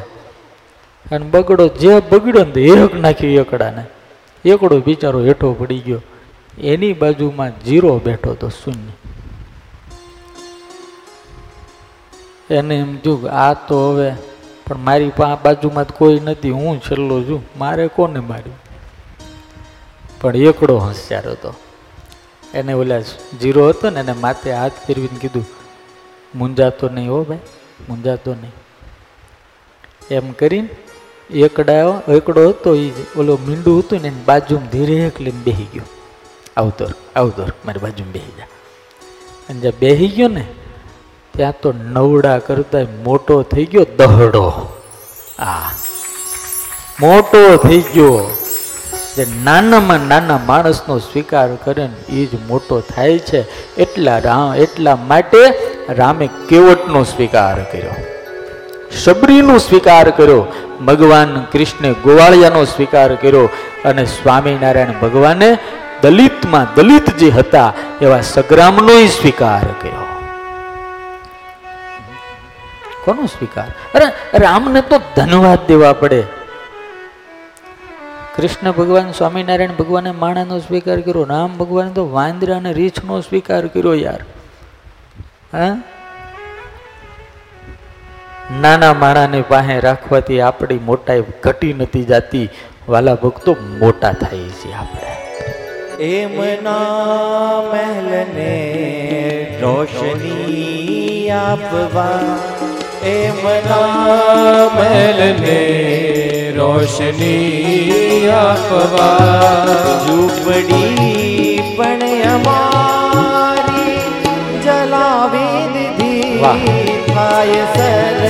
[1.16, 3.86] અને બગડો જે બગડ્યો ને એક નાખ્યું એકડાને.
[4.46, 6.02] એકડો બિચારો હેઠો પડી ગયો.
[6.58, 8.92] એની બાજુમાં જીરો બેઠો તો શૂન્ય.
[12.54, 14.12] એને એમ થયું આ તો હવે,
[14.68, 18.56] પણ મારી પા બાજુમાં કોઈ નથી, હું છેલ્લો છું, મારે કોને માર્યું?
[20.22, 21.54] પણ એકડો હોશિયાર હતો.
[22.54, 23.00] એને ઓલા
[23.42, 25.63] જીરો હતો ને, એને માથે હાથ ફેરવીને કીધું
[26.36, 27.38] મૂંઝાતો નહીં હો ભાઈ
[27.90, 28.52] મૂંઝાતો નહીં.
[30.12, 30.70] એમ કરીને
[31.30, 31.74] એકડા
[32.14, 35.84] એકડો હતો એ ઓલો મીંડું હતું ને એની બાજુમાં ધીરે લઈને બેસી ગયો.
[36.58, 38.44] આવતોર આવતો મારી બાજુમાં બેસી જા.
[39.50, 40.48] અને જ્યાં બેસી ગયો ને,
[41.32, 44.78] ત્યાં તો નવડા કરતા મોટો થઈ ગયો દહડો.
[45.40, 45.72] આ,
[47.00, 48.38] મોટો થઈ ગયો.
[49.16, 54.96] જે નાનામાં નાના માણસનો સ્વીકાર કરે ને એ જ મોટો થાય છે, એટલા રામ, એટલા
[54.96, 55.38] માટે
[55.90, 57.92] રામે કેવટનો સ્વીકાર કર્યો.
[59.04, 60.46] શબરીનો સ્વીકાર કર્યો,
[60.86, 63.50] ભગવાન કૃષ્ણે ગોવાળિયાનો સ્વીકાર કર્યો
[63.86, 65.58] અને સ્વામિનારાયણ ભગવાને
[66.02, 70.06] દલિતમાં દલિત જે હતા એવા સગ્રામનો સ્વીકાર કર્યો.
[73.06, 73.68] કોનો સ્વીકાર?
[73.96, 76.43] અરે, રામને તો ધન્યવાદ દેવા પડે.
[78.36, 83.94] કૃષ્ણ ભગવાન, સ્વામિનારાયણ ભગવાને માણાનો સ્વીકાર કર્યો, રામ ભગવાને તો વાંદરા અને રીછનો સ્વીકાર કર્યો
[83.94, 84.20] યાર.
[85.54, 85.82] હા?
[88.62, 92.50] નાના માણાની પાસે રાખવાથી આપણી મોટાઈ ઘટી નથી જાતી.
[92.90, 95.18] વાલા ભક્તો મોટા થાય છે આપણે.
[96.04, 96.86] એમના
[97.74, 102.20] મહેલને રોશની આપવા.
[103.06, 104.06] એમના
[104.76, 106.13] મહેલને
[106.56, 113.98] રોશની આપવા ઝૂંપડી પણ અમારી
[114.66, 115.64] જલાવી
[116.40, 116.56] વાહ.
[116.58, 118.22] દીધી થાય સર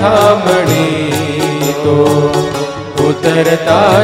[0.00, 1.96] ખામણી તો
[3.04, 4.00] ઉતરતા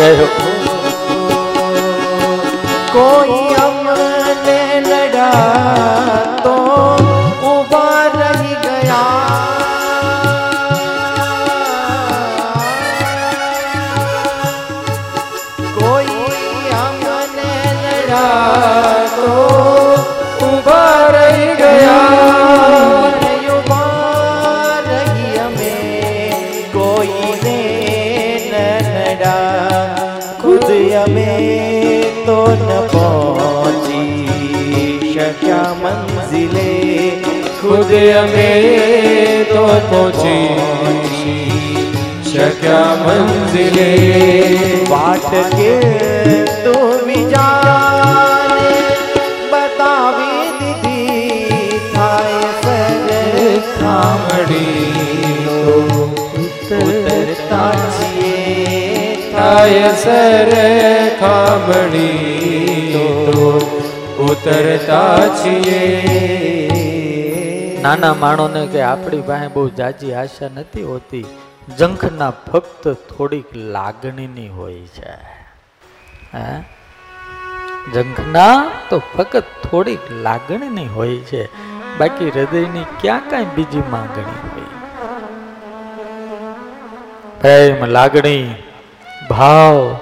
[0.00, 0.26] જય.
[2.92, 6.54] કોઈ અમને લડા તો
[39.90, 41.80] પહોંચી
[42.30, 43.86] શક્યા મંઝિલે
[44.90, 45.70] વાટ કે
[46.58, 46.74] તો
[47.06, 48.60] વિચાર
[49.52, 53.08] બતાવી દીધી થાય સર
[53.72, 54.84] ખામડી
[56.44, 58.36] ઉતરતા છીએ
[59.32, 60.54] થાય સર
[61.20, 62.30] ખામડી
[64.28, 66.39] ઉતરતા છીએ
[67.82, 71.26] નાના માણોને કે આપણી પાસે બહુ જાજી આશા નથી હોતી
[71.78, 75.12] જંખના ફક્ત થોડીક લાગણીની હોય છે.
[76.34, 76.62] હે?
[77.92, 81.46] જંખના તો ફક્ત થોડીક લાગણીની હોય છે,
[81.98, 84.62] બાકી હૃદયની ક્યાં કાંઈ બીજી માંગણી હોય?
[87.40, 88.54] પ્રેમ, લાગણી,
[89.30, 89.96] ભાવ.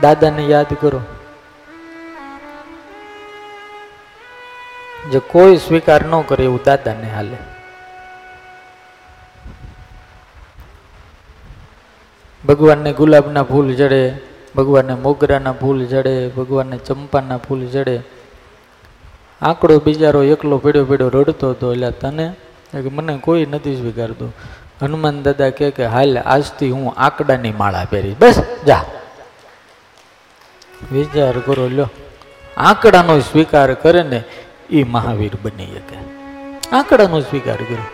[0.00, 1.00] દાદાને યાદ કરો.
[5.12, 7.36] જે કોઈ સ્વીકાર ન કરે એવું દાદાને હાલે.
[12.48, 14.12] ભગવાનને ગુલાબના ફૂલ જડે,
[14.56, 18.00] ભગવાનને મોગરાના ફૂલ જડે, ભગવાનને ચંપાના ફૂલ જડે.
[19.42, 22.34] આંકડો બિચારો એકલો પીડ્યો પીડ્યો રડતો હતો એટલે તને
[22.74, 24.34] મને કોઈ નથી સ્વીકારતું.
[24.82, 28.16] હનુમાન દાદા કહે કે, હાલ આજથી હું આંકડાની માળા પહેરી.
[28.20, 28.84] બસ, જા.
[30.92, 31.90] વિચાર કરો, લ્યો.
[32.56, 34.24] આંકડાનો સ્વીકાર કરે ને
[34.70, 35.96] એ મહાવીર બની શકે
[36.72, 37.86] આંકડાનો સ્વીકાર કર્યો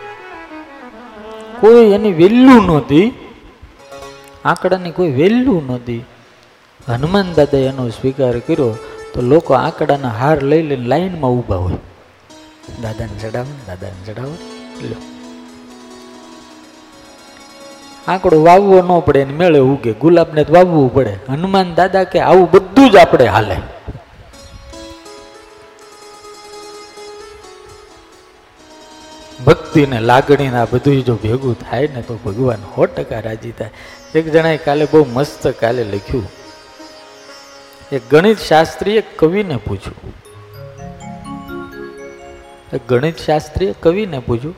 [1.59, 3.11] કોઈ એની વેલ્યુ નહોતી.
[4.45, 6.05] આંકડાની કોઈ વેલ્યુ નહોતી.
[6.87, 8.77] હનુમાન દાદાએ એનો સ્વીકાર કર્યો
[9.13, 11.75] તો લોકો આંકડાના હાર લઈ લઈને લાઈનમાં ઊભા હોય.
[12.81, 14.35] દાદાને ચડાવો દાદાને ચડાવો
[14.81, 14.95] લો
[18.07, 21.13] આંકડો વાવવો ન પડે, એને મેળે ઉગે ગુલાબને તો વાવવું પડે.
[21.29, 23.55] હનુમાન દાદા કે આવું બધું જ આપણે હાલે.
[29.45, 33.51] ભક્તિ ને લાગણી ને આ બધું જો ભેગું થાય ને તો ભગવાન સો ટકા રાજી
[33.51, 33.69] થાય.
[34.15, 36.29] એક જણાએ કાલે બહુ મસ્ત કાલે લખ્યું.
[37.91, 40.13] એક ગણિત શાસ્ત્રીએ કવિને પૂછ્યું.
[42.89, 44.55] ગણિત શાસ્ત્રીએ કવિને પૂછ્યું,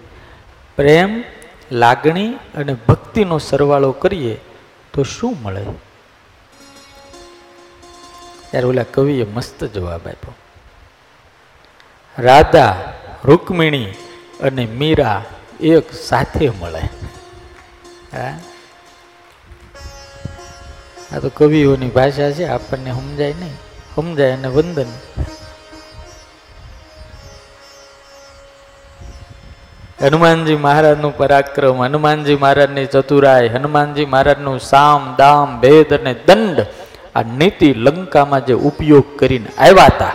[0.75, 1.23] પ્રેમ,
[1.71, 4.39] લાગણી અને ભક્તિનો સરવાળો કરીએ
[4.93, 5.65] તો શું મળે?
[8.51, 10.33] ત્યારે ઓલા કવિએ મસ્ત જવાબ આપ્યો.
[12.19, 12.93] રાધા,
[13.25, 13.93] રૂકમિણી
[14.43, 15.23] અને મીરા
[15.59, 16.79] એક સાથે મળે.
[18.13, 18.39] હા?
[21.15, 23.53] આ તો કવિઓની ભાષા છે, આપણને સમજાય નહીં.
[23.95, 24.85] સમજાય અને વંદન.
[30.01, 36.65] હનુમાનજી મહારાજનું પરાક્રમ, હનુમાનજી મહારાજની ચતુરાય હનુમાનજી મહારાજનું સામ, દામ, ભેદ અને દંડ
[37.15, 40.11] આ નીતિ લંકામાં જે ઉપયોગ કરીને આવ્યા હતા.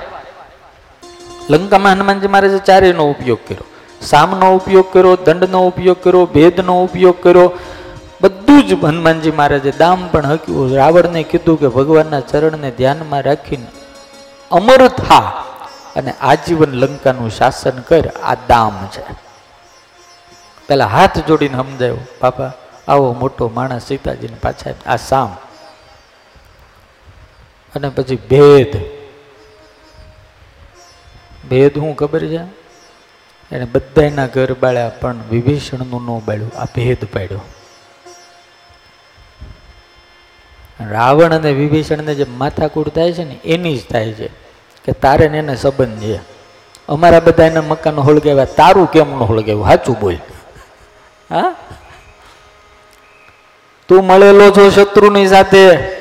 [1.51, 3.70] લંકામાં હનુમાનજી મહારાજે ચારેયનો ઉપયોગ કર્યો.
[4.01, 7.53] સામનો ઉપયોગ કર્યો દંડનો ઉપયોગ કર્યો ભેદનો ઉપયોગ કર્યો
[8.21, 10.75] બધું જ હનુમાનજી મહારાજે દામ પણ હક્યું.
[10.75, 13.67] રાવણને કીધું કે ભગવાનના ચરણને ધ્યાનમાં રાખીને
[14.51, 15.45] અમર થા
[15.97, 18.09] અને આજીવન લંકાનું શાસન કર.
[18.23, 19.03] આ દામ છે.
[20.69, 22.53] પેલા હાથ જોડીને સમજાયો પાપા
[22.89, 25.37] આવો મોટો માણસ સીતાજીને પાછા આ સામ.
[27.75, 28.77] અને પછી ભેદ.
[31.51, 32.60] ભેદ હું ખબર છે?
[33.53, 37.41] એને બધાના ઘર બાળ્યા પણ વિભીષણનું ન બાળ્યું, આ ભેદ પાડ્યો.
[40.91, 44.29] રાવણ અને વિભીષણને જે માથાકૂટ થાય છે ને, એની જ થાય છે
[44.85, 46.19] કે તારે ને એને સંબંધ છે.
[46.89, 50.15] અમારા બધા એના મકાન હળગાવ્યા તારું કેમ ન હળગાવ્યું સાચું બોલ.
[51.31, 51.55] હા?
[53.89, 56.00] તું મળેલો છો શત્રુની સાથે?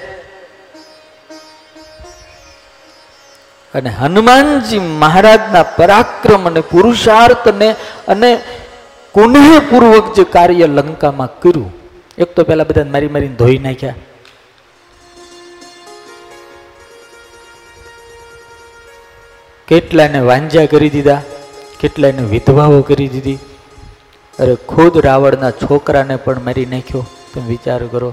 [3.74, 7.70] અને હનુમાનજી મહારાજના પરાક્રમ અને પુરુષાર્થને
[8.08, 8.30] અને
[9.16, 11.72] કુનેહપૂર્વક જે કાર્ય લંકામાં કર્યું,
[12.18, 14.00] એક તો પેલા બધા મારી મારીને ધોઈ નાખ્યા.
[19.68, 21.22] કેટલાને વાંજા કરી દીધા,
[21.80, 23.40] કેટલાને વિધવાઓ કરી દીધી.
[24.40, 27.06] અરે ખુદ રાવણના છોકરાને પણ મારી નાખ્યો.
[27.34, 28.12] તમે વિચાર કરો,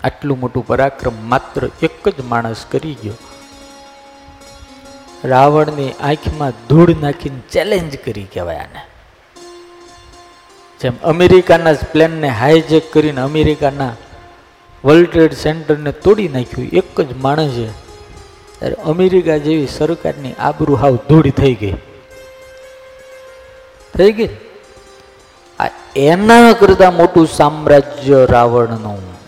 [0.00, 3.16] આટલું મોટું પરાક્રમ માત્ર એક જ માણસ કરી ગયો.
[5.26, 8.80] રાવણની આંખમાં ધૂળ નાખીને ચેલેન્જ કરી કહેવાય આને.
[10.80, 13.92] જેમ અમેરિકાના જ પ્લેનને હાઈજેક કરીને અમેરિકાના
[14.84, 16.68] વર્લ્ડ ટ્રેડ સેન્ટરને તોડી નાખ્યું.
[16.68, 17.66] એક જ માણસે
[18.58, 21.74] ત્યારે અમેરિકા જેવી સરકારની આબરૂ હાવ ધૂળ થઈ ગઈ.
[23.94, 24.28] થઈ ગઈ?
[25.60, 29.25] આ એના કરતા મોટું સામ્રાજ્ય રાવણનું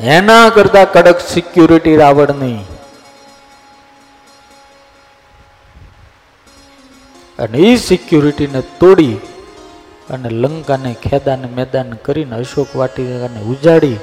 [0.00, 2.60] એના કરતા કડક સિક્યુરિટી રાવણની
[7.38, 9.16] અને એ સિક્યુરિટીને તોડી
[10.08, 13.98] અને લંકાને ખેદાને મેદાન કરીને અશોક વાટિકાને ઉજાડી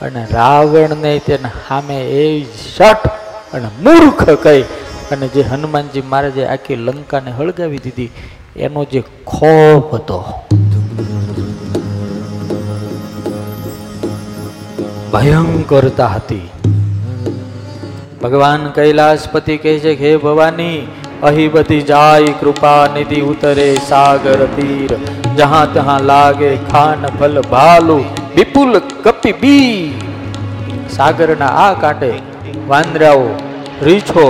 [0.00, 2.24] અને રાવણને તેને સામે એ
[2.64, 3.04] શટ
[3.52, 4.64] અને મૂર્ખ કહી
[5.12, 8.10] અને જે હનુમાનજી મહારાજે આખી લંકાને હળગાવી દીધી,
[8.56, 10.18] એનો જે ખોફ હતો.
[15.10, 16.46] ભયંકરતા હતી.
[18.22, 20.78] ભગવાન કૈલાસપતિ કહે છે હે ભવાની,
[21.28, 24.96] અહીં બધી જાય કૃપા નિધિ ઉતરે સાગર તીર.
[25.38, 27.98] જહાં તહાં લાગે ખાન ફલ ભાલુ,
[28.36, 29.76] વિપુલ કપી બી
[30.96, 32.12] સાગરના આ કાંઠે
[32.70, 33.28] વાંદરાઓ,
[33.88, 34.26] રીછો,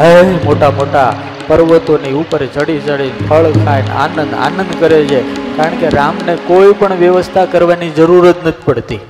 [0.00, 0.10] હે
[0.46, 1.06] મોટા મોટા
[1.46, 5.22] પર્વતોની ઉપર ચડી ચડી ફળ ખાઈને આનંદ આનંદ કરે છે.
[5.56, 9.00] કારણ કે રામને કોઈ પણ વ્યવસ્થા કરવાની જરૂર જ નથી પડતી.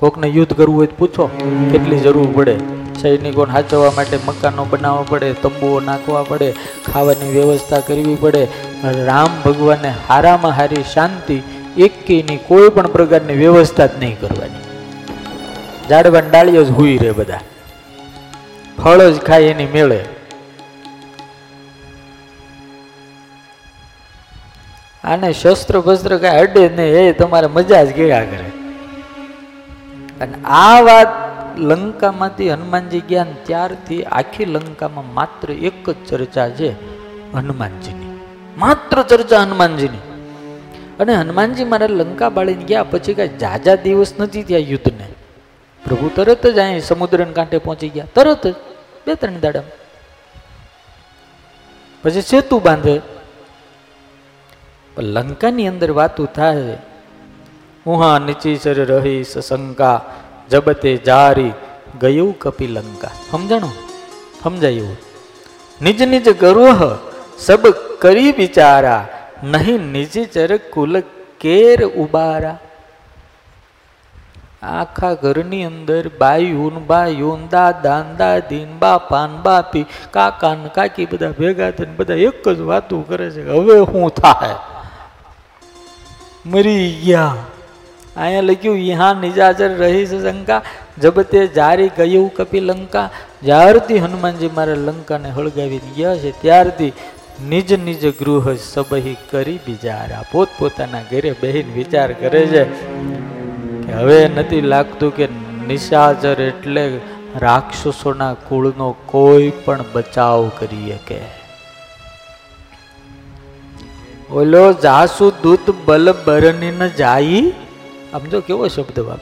[0.00, 1.26] કોકને યુદ્ધ કરવું હોય તો પૂછો,
[1.72, 2.56] કેટલી જરૂર પડે?
[3.02, 6.54] સૈનિકોને સાચવવા માટે મકાનો બનાવવા પડે, તંબુઓ નાખવા પડે,
[6.92, 8.48] ખાવાની વ્યવસ્થા કરવી પડે.
[8.84, 11.42] રામ ભગવાને હારામાં હારી શાંતિ
[11.78, 14.62] એકેયની કોઈ પણ પ્રકારની વ્યવસ્થા જ નહીં કરવાની.
[15.88, 17.40] જાડવાની ડાળીઓ જ હુઈ રહે બધા.
[18.84, 20.04] ફળ જ ખાય એની મેળે.
[25.04, 28.55] આને શસ્ત્ર ભસ્ત્ર કાંઈ અડે નહીં, એ તમારે મજા જ ગયા કરે.
[30.20, 31.08] અને આ વાત
[31.58, 36.70] લંકામાંથી હનુમાનજી ગયા ત્યારથી આખી લંકામાં માત્ર એક જ ચર્ચા છે
[37.34, 38.20] હનુમાનજીની.
[38.58, 39.98] માત્ર ચર્ચા હનુમાનજીની.
[41.00, 45.08] અને હનુમાનજી મારા લંકા બાળીને ગયા પછી કાંઈ જાજા દિવસ નથી ત્યાં યુદ્ધને.
[45.84, 48.06] પ્રભુ તરત જ અહીં સમુદ્રના કાંઠે પહોંચી ગયા.
[48.14, 48.54] તરત જ.
[49.06, 49.62] બે ત્રણ દાડા
[52.02, 53.00] પછી સેતુ બાંધે.
[54.98, 56.76] લંકાની અંદર વાતું થાય
[57.86, 60.00] ઉહા નીચીચર રહી સશંકા
[60.50, 61.52] જબતે જારી
[62.00, 63.70] ગયું કપિલંકા સમજણો?
[64.42, 64.96] સમજાયું.
[65.82, 66.98] નિજ નિજ ગરોહ
[67.38, 67.68] સબ
[67.98, 69.08] કરી વિચારા,
[69.44, 71.00] નહીં નિજીચર કુલ
[71.40, 72.58] કેર ઉબારા.
[74.62, 81.92] આખા ઘરની અંદર બાયુન બાયુન દાદા દાદીન, બાપાન બાપી કાકા ને કાકી, બધા ભેગા થઈને
[81.92, 84.54] બધા એક જ વાતું કરે છે, હવે શું થાય?
[86.46, 87.34] મરી ગયા.
[88.16, 90.60] અહીંયા લખ્યું યહાં નિજાચર રહી છે શંકા,
[91.02, 93.04] જબતે જારી ગયું કપિલંકા
[93.48, 96.92] જ્યારથી હનુમાનજી મારે લંકાને હળગાવી ગયા છે, ત્યારથી
[97.50, 102.62] નિજ નિજ ગૃહ સબહી કરી બિચારા પોતપોતાના ઘરે બહેન વિચાર કરે છે
[103.84, 105.28] કે હવે નથી લાગતું કે
[105.70, 106.84] નિશાચર એટલે
[107.44, 111.20] રાક્ષસોના કુળનો કોઈ પણ બચાવ કરી શકે.
[114.40, 116.74] ઓલો જાસુ દૂત બલ બરની
[118.14, 119.18] ન તો કેવો શબ્દ બાપ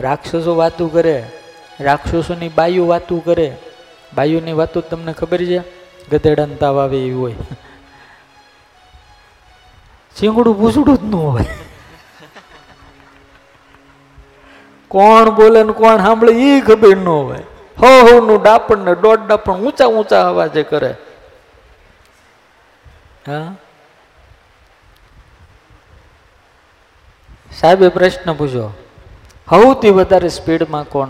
[0.00, 1.30] રાક્ષસો વાતું કરે,
[1.80, 3.56] રાક્ષસોની બાયુ વાતું કરે.
[4.14, 5.58] બાયુની વાતો તમને ખબર છે?
[6.10, 7.34] ગધેડાને તાવ આવે એવી હોય.
[10.16, 11.44] ચીંગડું પૂછડું જ ન હોય.
[14.88, 17.42] કોણ બોલે ને કોણ સાંભળે એ ખબર ન હોય.
[17.78, 20.94] હો હો, નું ડાપણ ને દોઢ ડાપણ ઊંચા ઊંચા અવાજે કરે.
[23.26, 23.54] હા?
[27.60, 28.68] સાહેબે પ્રશ્ન પૂછ્યો
[29.50, 31.08] સૌથી વધારે સ્પીડમાં કોણ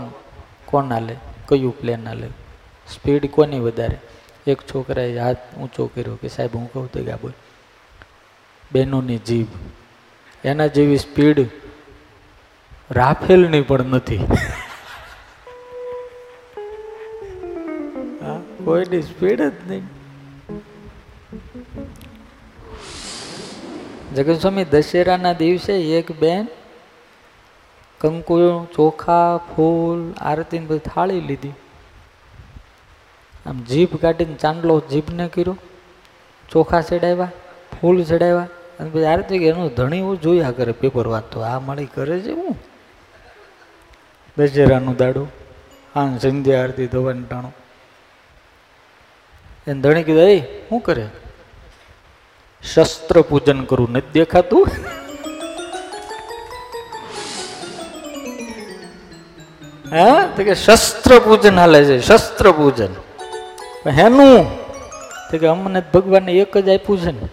[0.65, 1.15] કોણ હાલે
[1.49, 2.27] કયું પ્લેન હાલે
[2.93, 3.97] સ્પીડ કોની વધારે?
[4.47, 7.31] એક છોકરાએ હાથ ઊંચો કર્યો કે, સાહેબ, હું કહું તો કે આ બોલ.
[8.73, 9.47] બહેનોની જીભ.
[10.43, 11.49] એના જેવી સ્પીડ
[12.91, 14.17] રાફેલની પણ નથી.
[18.63, 19.94] કોઈની સ્પીડ જ નહીં.
[24.15, 26.47] જગન સ્વામી દશેરાના દિવસે એક બેન
[27.99, 31.49] કંકુ ચોખા, ફૂલ આરતીને બધી થાળી લીધી.
[33.45, 35.57] આમ જીભ કાઢીને ચાંદલો જીભને કર્યો.
[36.49, 37.31] ચોખા ચડાવ્યા,
[37.81, 38.47] ફૂલ ચડાવ્યા
[38.79, 41.39] અને પછી આરતી કે એનું ધણી હું જોયા કરે પેપર વાંચતો.
[41.39, 42.55] આ મળી કરે છે હું?
[44.37, 45.31] દશેરાનું દાડું
[45.95, 47.55] હા સંધ્યા આરતી ધોવાનું ટાણું.
[49.67, 51.07] એને ધણી કીધું, એ, શું કરે?
[52.73, 54.67] શસ્ત્ર પૂજન કરું, નથી દેખાતું?
[59.91, 60.27] હા?
[60.37, 62.93] તો કે શસ્ત્ર પૂજન હાલે છે શસ્ત્ર પૂજન
[63.89, 64.45] હેનું?
[65.31, 67.27] તો કે અમને ભગવાનને એક જ આપ્યું છે ને.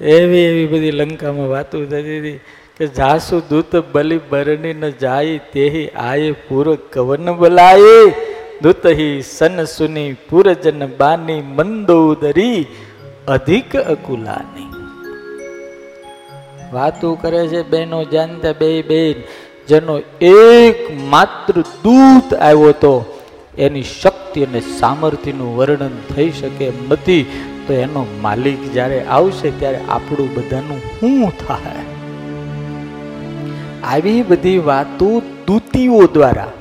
[0.00, 2.40] એવી એવી બધી લંકામાં વાતો થતી હતી.
[2.78, 8.12] કે જાસુ દૂત બલિ બરણી ન જાય તેહી આયે પૂર કવન બલાય.
[8.62, 12.66] દૂત હિ સન સુની પૂરજન બાની મંદોદરી
[13.28, 14.68] અધિક અકુલાની.
[16.72, 19.18] વાતો કરે છે બેનો જાણતા બે બેન,
[19.68, 22.94] જેનો એક માત્ર દૂત આવ્યો તો
[23.58, 27.22] એની શક્તિ અને સામર્થ્યનું વર્ણન થઈ શકે એમ નથી.
[27.66, 31.87] તો એનો માલિક જ્યારે આવશે ત્યારે આપણું બધાનું શું થાય?
[33.88, 36.52] આવી બધી વાતો દૂતીઓ દ્વારા,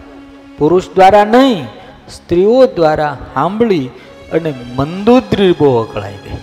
[0.57, 1.65] પુરુષ દ્વારા નહીં,
[2.09, 3.87] સ્ત્રીઓ દ્વારા સાંભળી
[4.33, 6.39] અને મંદોદરી બહુ અકળાઈ ગઈ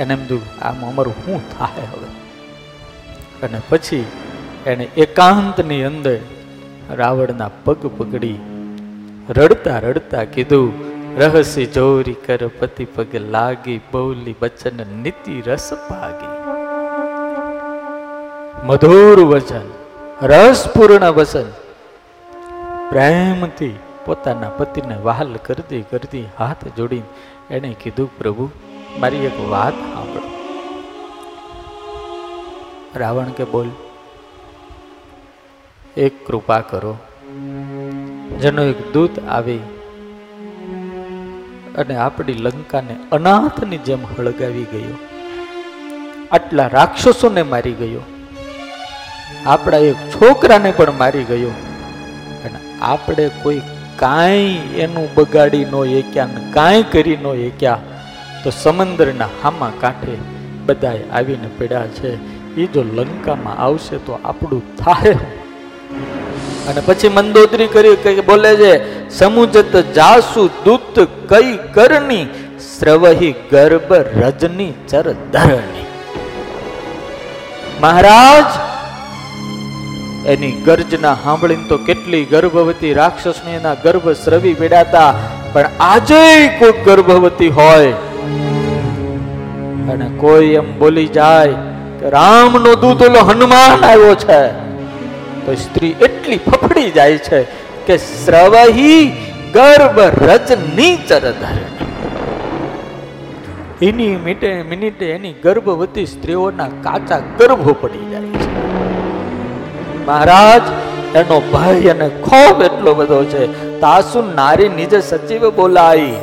[0.00, 2.10] એને એમ થયું, આમ અમારું શું થાય હવે?
[3.46, 4.06] અને પછી
[4.66, 6.18] એને એકાંતની અંદર
[6.94, 8.38] રાવણના પગ પકડી,
[9.30, 10.68] રડતા રડતા કીધું,
[11.18, 16.34] રહસ્ય જોરી કર, પતિ પગ લાગી, બૌલી બચન નીતિ રસ ભાગી
[18.66, 19.66] મધુર વચન.
[20.22, 21.44] રસપૂર્ણ વસન.
[22.90, 27.02] પ્રેમથી પોતાના પતિને વહાલ કરતી કરતી હાથ જોડી
[27.50, 28.50] એણે કીધું, પ્રભુ,
[28.98, 30.30] મારી એક વાત સાંભળો.
[32.96, 33.68] રાવણ કે બોલ,
[35.96, 36.98] એક કૃપા કરો.
[38.40, 39.58] જેનો એક દૂત આવી
[41.78, 44.98] અને આપણી લંકાને અનાથની જેમ હળગાવી ગયો.
[46.32, 48.00] આટલા રાક્ષસોને મારી ગયો.
[49.46, 51.54] આપણા એક છોકરાને પણ મારી ગયો.
[52.44, 53.60] અને આપણે કોઈ
[54.00, 57.78] કાંઈ એનું બગાડી ન એક્યા કાંઈ કરી ન એક્યા
[58.42, 60.16] તો સમંદરના હામા કાંઠે
[60.66, 62.12] બધાએ આવીને પડ્યા છે.
[62.62, 65.16] એ જો લંકામાં આવશે તો આપણું થાય
[66.68, 68.72] અને પછી મંદોદરી કરી કે બોલે છે,
[69.18, 70.96] સમુજત જાસુ દૂત
[71.30, 72.24] કઈ કરની
[72.68, 75.86] શ્રવહી ગર્ભ રજની ચર ધરણી.
[77.80, 78.48] મહારાજ
[80.26, 85.14] એની ગર્જના સાંભળીને તો કેટલી ગર્ભવતી રાક્ષસને એના ગર્ભ સ્રવી બેડાતા
[85.52, 86.22] પણ આજે
[86.58, 87.92] કોઈ ગર્ભવતી હોય.
[89.92, 91.52] અને કોઈ એમ બોલી જાય
[92.00, 94.40] કે રામનો દૂત ઓલો હનુમાન આવ્યો છે.
[95.46, 97.40] તો સ્ત્રી એટલી ફફડી જાય છે
[97.86, 99.00] કે સ્રવહી
[99.54, 101.74] ગર્ભ રજની ચરધરણી
[103.82, 108.25] એની મિનિટે મિનિટે એની ગર્ભવતી સ્ત્રીઓના કાચા ગર્ભો પડી જાય.
[110.06, 110.62] મહારાજ,
[111.16, 113.80] એનો ભય અને ખોફ એટલો બધો છે.
[113.80, 116.16] તાસુ નારી નીચે સચિવે બોલાઈ.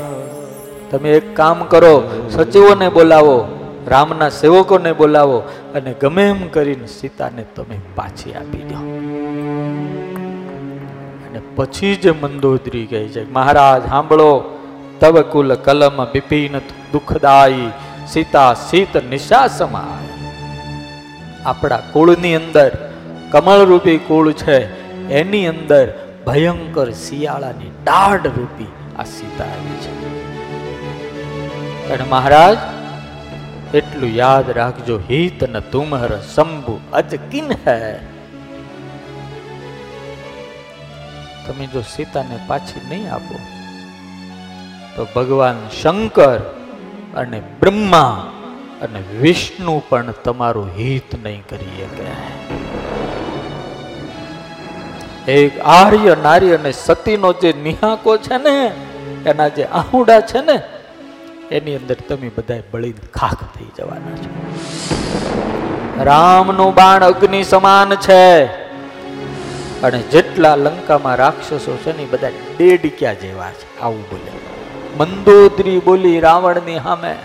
[0.92, 3.46] તમે એક કામ કરો, સચિવોને બોલાવો,
[3.88, 5.38] રામના સેવકોને બોલાવો
[5.76, 8.76] અને ગમે એમ કરીને સીતાને તમે પાછી આપી દો.
[11.26, 14.60] અને પછી જ મંદોદરી કહે છે મહારાજ, સાંભળો,
[15.00, 16.58] તવ કુલ કલમ બિપિન
[16.92, 17.70] દુઃખદાયી,
[18.08, 20.14] સીતા સીત નિશાસમાં
[21.50, 22.93] આપણા કુળની અંદર
[23.34, 24.58] કમળરૂપી કુળ છે.
[25.20, 25.86] એની અંદર
[26.26, 29.94] ભયંકર શિયાળાની દાઢ રૂપી આ સીતા આવી છે.
[31.94, 32.58] અને મહારાજ,
[33.76, 37.78] એટલું યાદ રાખજો, હિત ન તુમહર શંભુ અજ કિન હે.
[41.46, 43.36] તમે જો સીતાને પાછી નહીં આપો,
[44.96, 46.40] તો ભગવાન શંકર
[47.16, 48.16] અને બ્રહ્મા
[48.82, 52.08] અને વિષ્ણુ પણ તમારું હિત નહીં કરી શકે.
[55.28, 58.72] એક આર્ય નારી અને સતીનો જે નિહાકો છે ને,
[59.26, 60.62] એના જે આહુડા છે ને,
[61.52, 64.56] એની અંદર તમે બધા બળી ખાખ થઈ જવાના છો.
[66.04, 68.46] રામનું બાણ અગ્નિ સમાન છે.
[69.82, 73.80] અને જેટલા લંકામાં રાક્ષસો છે ને બધા ડેડક્યા જેવા છે.
[73.80, 74.54] આવું બોલે.
[74.98, 77.16] મંદોદરી બોલી રાવણની સામે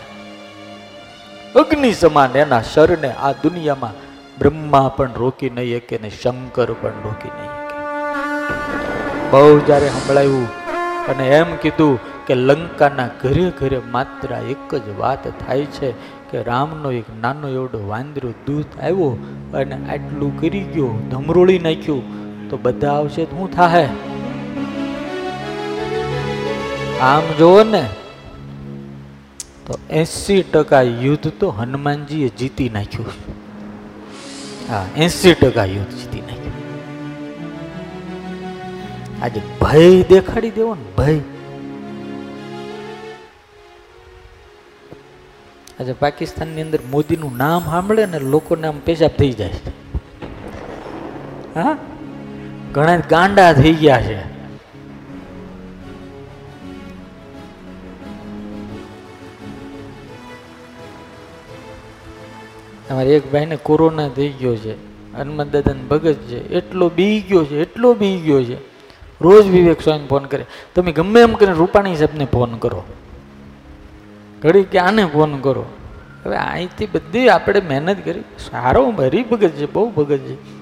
[1.56, 3.90] અગ્નિ સમાન એના શરને આ દુનિયામાં
[4.38, 7.47] બ્રહ્મા પણ રોકી નહીં શકે ને શંકર પણ રોકી નહીં
[9.32, 10.46] બહુ જ્યારે સંભળાયું
[11.08, 15.90] અને એમ કીધું કે લંકાના ઘરે ઘરે માત્ર એક જ વાત થાય છે
[16.30, 19.10] કે રામનો એક નાનો એવડો વાંદરો દૂધ આવ્યો
[19.54, 22.02] અને આટલું કરી ગયો, ધમરોળી નાખ્યું.
[22.50, 23.84] તો બધા આવશે હું થાહે?
[27.00, 27.84] આમ જોવો ને,
[29.66, 33.12] તો એસી ટકા યુદ્ધ તો હનુમાનજીએ જીતી નાખ્યું.
[34.70, 36.07] હા એસી ટકા યુદ્ધ
[39.22, 41.18] આજે ભય દેખાડી દેવો ને ભય.
[45.80, 49.68] આજે પાકિસ્તાનની અંદર મોદીનું નામ સાંભળે ને લોકોને આમ પેશાબ થઈ જાય છે.
[51.54, 51.78] હા?
[52.72, 54.38] ઘણા ગાંડા થઈ ગયા છે.
[62.88, 64.74] અમારે એક ભાઈને કોરોના થઈ ગયો છે,
[65.14, 68.77] હનુમાન દાદાને ભગત છે, એટલો બી ગયો છે, એટલો બી ગયો છે.
[69.20, 70.46] રોજ વિવેક સ્વામી ફોન કરે.
[70.74, 72.82] તમે ગમે એમ કરીને રૂપાણી સાહેબને ફોન કરો.
[74.42, 75.64] ઘડી કે આને ફોન કરો.
[76.24, 78.20] હવે અહીંથી બધી આપણે મહેનત કરી.
[78.20, 80.58] સારો ભરી ભગત છે, બહુ ભગત છે.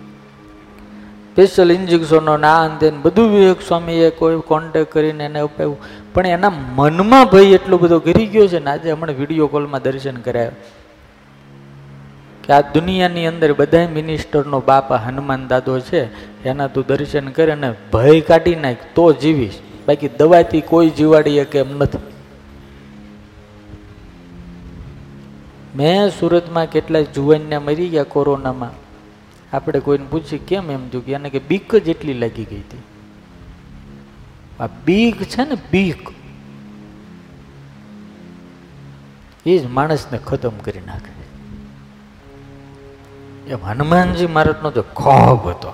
[1.33, 5.77] સ્પેશિયલ ઇન્જેક્શનો ના અંતે બધું વિવેક સ્વામીએ કોઈ કોન્ટેક કરીને એને અપાવ્યું.
[6.15, 10.17] પણ એના મનમાં ભય એટલો બધો ઘરી ગયો છે ને આજે હમણાં વીડિયો કોલમાં દર્શન
[10.17, 10.51] કરાયો.
[12.47, 16.05] કે આ દુનિયાની અંદર બધા મિનિસ્ટરનો બાપ હનુમાન દાદો છે,
[16.45, 19.55] એના તું દર્શન કરે અને ભય કાઢી નાખ, તો જીવીશ.
[19.89, 21.99] બાકી દવાથી કોઈ જીવાડીએ કેમ નથી.
[25.77, 28.71] મેં સુરતમાં કેટલાય જુવાનને મરી ગયા કોરોનામાં.
[29.57, 31.07] આપણે કોઈને પૂછી કેમ એમ થયું?
[31.07, 32.83] કે એને કે બીક જ એટલી લાગી ગઈ હતી.
[34.61, 36.09] આ બીક છે ને બીક.
[39.47, 41.26] એ જ માણસને ખતમ કરી નાખે.
[43.47, 45.73] એમ હનુમાનજી મહારાજનો જે ખોબ હતો,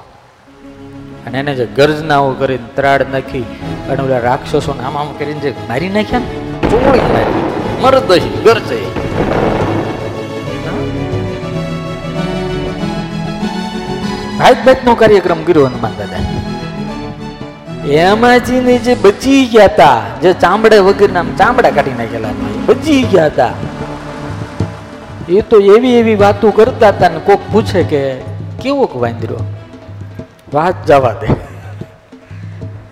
[1.26, 3.46] અને એને જે ગર્જનાઓ કરીને ત્રાડ નાખી,
[3.90, 7.44] અને ઓલા રાક્ષસોને આમ આમ કરીને જે મારી નાખ્યા ને, ચોળી મારી,
[7.82, 8.10] મરદ
[8.44, 8.78] ગરજે
[14.38, 16.22] ભાત ભાતનો કાર્યક્રમ કર્યો હનુમાન દાદા
[18.00, 22.34] એમાંથી જે બચી ગયા હતા જે ચામડે વગરના ચામડા કાઢી નાખેલા
[22.66, 23.52] બચી ગયા હતા
[25.28, 28.14] એ તો એવી એવી વાતો કરતા હતા ને કોક પૂછે કે
[28.62, 29.36] કેવો વાંદરો?
[30.54, 31.52] વાત જવા દે.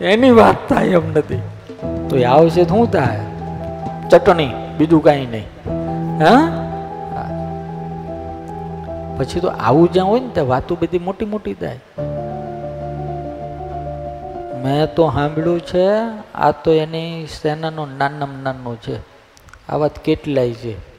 [0.04, 1.42] એની વાત થાય એમ નથી.
[2.08, 3.20] તો એ આવશે શું થાય?
[4.10, 5.46] ચટણી બીજું કાંઈ નહીં.
[6.18, 6.66] હા?
[9.18, 11.80] પછી તો આવું જ્યાં હોય ને ત્યાં વાતો બધી મોટી મોટી થાય.
[14.64, 15.86] મેં તો સાંભળ્યું છે
[16.34, 18.96] આ તો એની સેનાનો નાનમ નાનો છે.
[19.68, 20.89] આ વાત કેટલાય છે?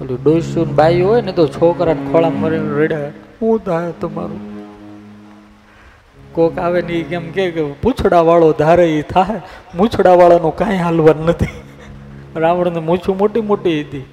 [0.00, 3.08] ઓલું ડોસુન બાઈ હોય ને તો છોકરાને ખોળા મરીને રડ્યા
[3.42, 4.50] હું થાય તમારું?
[6.32, 9.40] કોક આવે ને એ કેમ કે પૂછડા વાળો ધારે એ થાય.
[9.74, 11.46] મૂછડા વાળાનું કાંઈ હાલવાનું નથી.
[12.36, 14.04] રાવણને મૂછું મોટી મોટી હતી.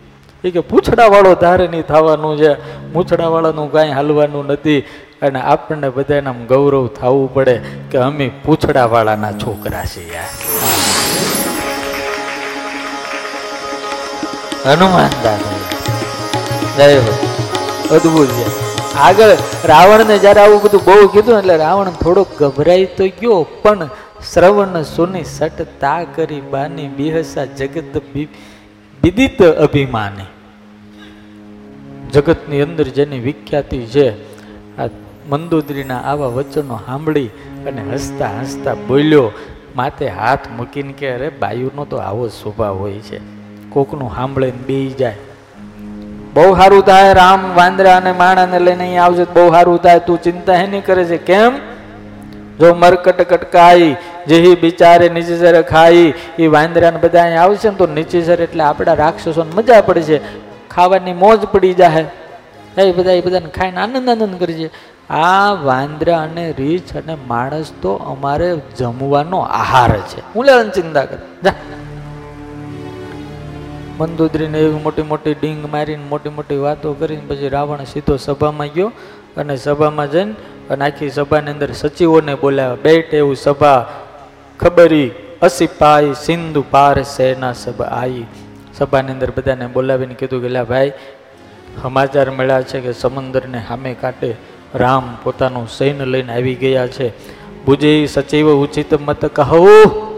[0.43, 2.53] એ કે પૂછડા વાળો ધારે નહીં થવાનું છે.
[2.93, 4.79] મૂછડા વાળાનું કાંઈ હાલવાનું નથી.
[5.21, 7.61] અને આપણને બધાને આમ ગૌરવ થવું પડે
[7.91, 10.19] કે અમે પૂછડા વાળાના છોકરા છીએ.
[14.65, 15.76] હનુમાન દાદા.
[16.78, 17.13] જય હો
[17.95, 18.45] અદભુત છે.
[19.05, 19.32] આગળ
[19.65, 23.89] રાવણને જ્યારે આવું બધું બહુ કીધું એટલે રાવણ થોડોક ગભરાઈ તો ગયો, પણ
[24.32, 27.95] શ્રવણ સુની સટ તા કરી બાની બિહસા જગત
[29.01, 30.30] વિદિત અભિમાની.
[32.13, 34.07] જગતની અંદર જેની વિખ્યાતિ છે,
[34.78, 34.89] આ
[35.30, 37.30] મંદોદરીના આવા વચનો સાંભળી
[37.67, 39.32] અને હસતા હસતા બોલ્યો,
[39.75, 43.19] માથે હાથ મૂકીને કે અરે બાયુનો તો આવો સ્વભાવ હોય છે.
[43.69, 45.17] કોકનું સાંભળીને બેઈ જાય.
[46.38, 49.99] બહુ સારું થાય, રામ વાંદરા અને માણાને લઈને અહીં આવશે બહુ સારું થાય.
[49.99, 51.17] તું ચિંતા નહીં કરે છે.
[51.17, 51.57] કેમ?
[52.59, 53.95] જો મરકટ કટકાઈ,
[54.27, 59.51] જેહી બિચારે નીચેસર ખાઈ એ વાંદરાને બધા અહીં આવશે ને તો નીચેસર એટલે આપણા રાક્ષસોને
[59.55, 60.19] મજા પડશે.
[60.71, 62.05] ખાવાની મોજ પડી જાય
[62.77, 64.69] એ બધા એ બધાને ખાઈને આનંદ આનંદ કરીએ
[65.09, 70.21] આ વાંદરા અને રીછ અને માણસ તો અમારે જમવાનો આહાર છે.
[70.35, 71.17] હું લેવાની ચિંતા કર.
[71.43, 71.53] જા.
[73.97, 78.91] મંદોદરીને એવી મોટી મોટી ડીંગ મારીને મોટી મોટી વાતો કરીને પછી રાવણ સીધો સભામાં ગયો
[79.37, 80.33] અને સભામાં જઈને
[80.69, 82.75] અને આખી સભાની અંદર સચિવોને બોલાવ્યા.
[82.75, 83.85] બેઠ એવું સભા,
[84.59, 88.25] ખબરી અસી પાઈ સિંધુ પાર સેના સભા, આઈ.
[88.77, 90.91] સભાની અંદર બધાને બોલાવીને કીધું કે ભાઈ,
[91.81, 94.35] સમાચાર મળ્યા છે કે સમંદરને સામે કાંઠે
[94.75, 97.13] રામ પોતાનું સૈન્ય લઈને આવી ગયા છે.
[97.65, 100.16] ભુજે સચિવ ઉચિત મત કહો.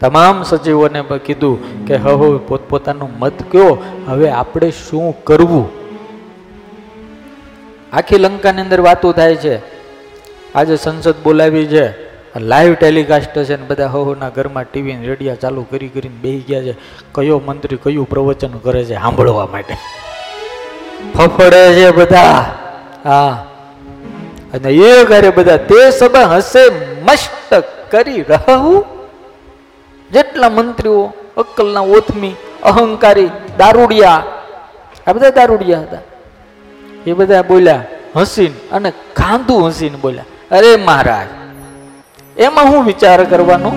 [0.00, 5.68] તમામ સજીવોને કીધું કે હહો પોતપોતાનું મત કયો, હવે આપણે શું કરવું?
[7.92, 9.58] આખી લંકાની અંદર વાતો થાય છે.
[10.54, 12.04] આજે સંસદ બોલાવી છે.
[12.38, 16.76] લાઈવ ટેલિકાસ્ટ છે ને બધા હોના ઘરમાં ટીવી રેડિયા ચાલુ કરી કરીને બેસી ગયા છે.
[17.12, 19.74] કયો મંત્રી કયું પ્રવચન કરે છે સાંભળવા માટે?
[21.14, 22.54] ફફડે છે બધા.
[23.04, 23.46] હા.
[24.54, 26.68] અને એ ઘરે બધા તે સભા હશે
[27.02, 28.93] મસ્ત કરી રહું.
[30.14, 34.22] જેટલા મંત્રીઓ, અક્કલના ઓથમી, અહંકારી, દારૂડિયા,
[35.06, 35.98] આ બધા દારૂડિયા હતા.
[37.06, 37.82] એ બધા બોલ્યા,
[38.16, 40.24] હસીન અને કાંધું હસીન બોલ્યા.
[40.56, 41.26] અરે મહારાજ,
[42.40, 43.72] એમાં હું વિચાર કરવાનો?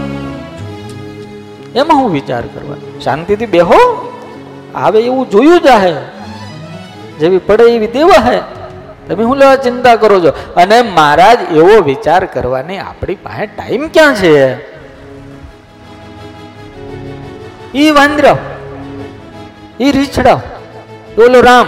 [1.75, 2.99] એમાં હું વિચાર કરવાનો?
[2.99, 4.13] શાંતિથી બેહો.
[4.75, 5.93] આવે એવું જોયું જાહે.
[7.19, 8.39] જેવી પડે એવી દેવા હે.
[9.07, 10.53] તમે હું લેવા ચિંતા કરો છો?
[10.55, 14.76] અને મહારાજ એવો વિચાર કરવાની આપણી પાસે ટાઈમ ક્યાં છે?
[17.77, 18.33] ઈ વાંદરો
[19.79, 20.35] એ રીછડો,
[21.23, 21.67] ઓલો રામ.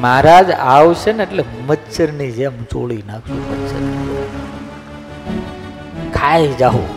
[0.00, 3.82] મહારાજ આવશે ને એટલે મચ્છરની જેમ ચોળી નાખશું મચ્છર.
[6.14, 6.88] ખાઈ જાઉં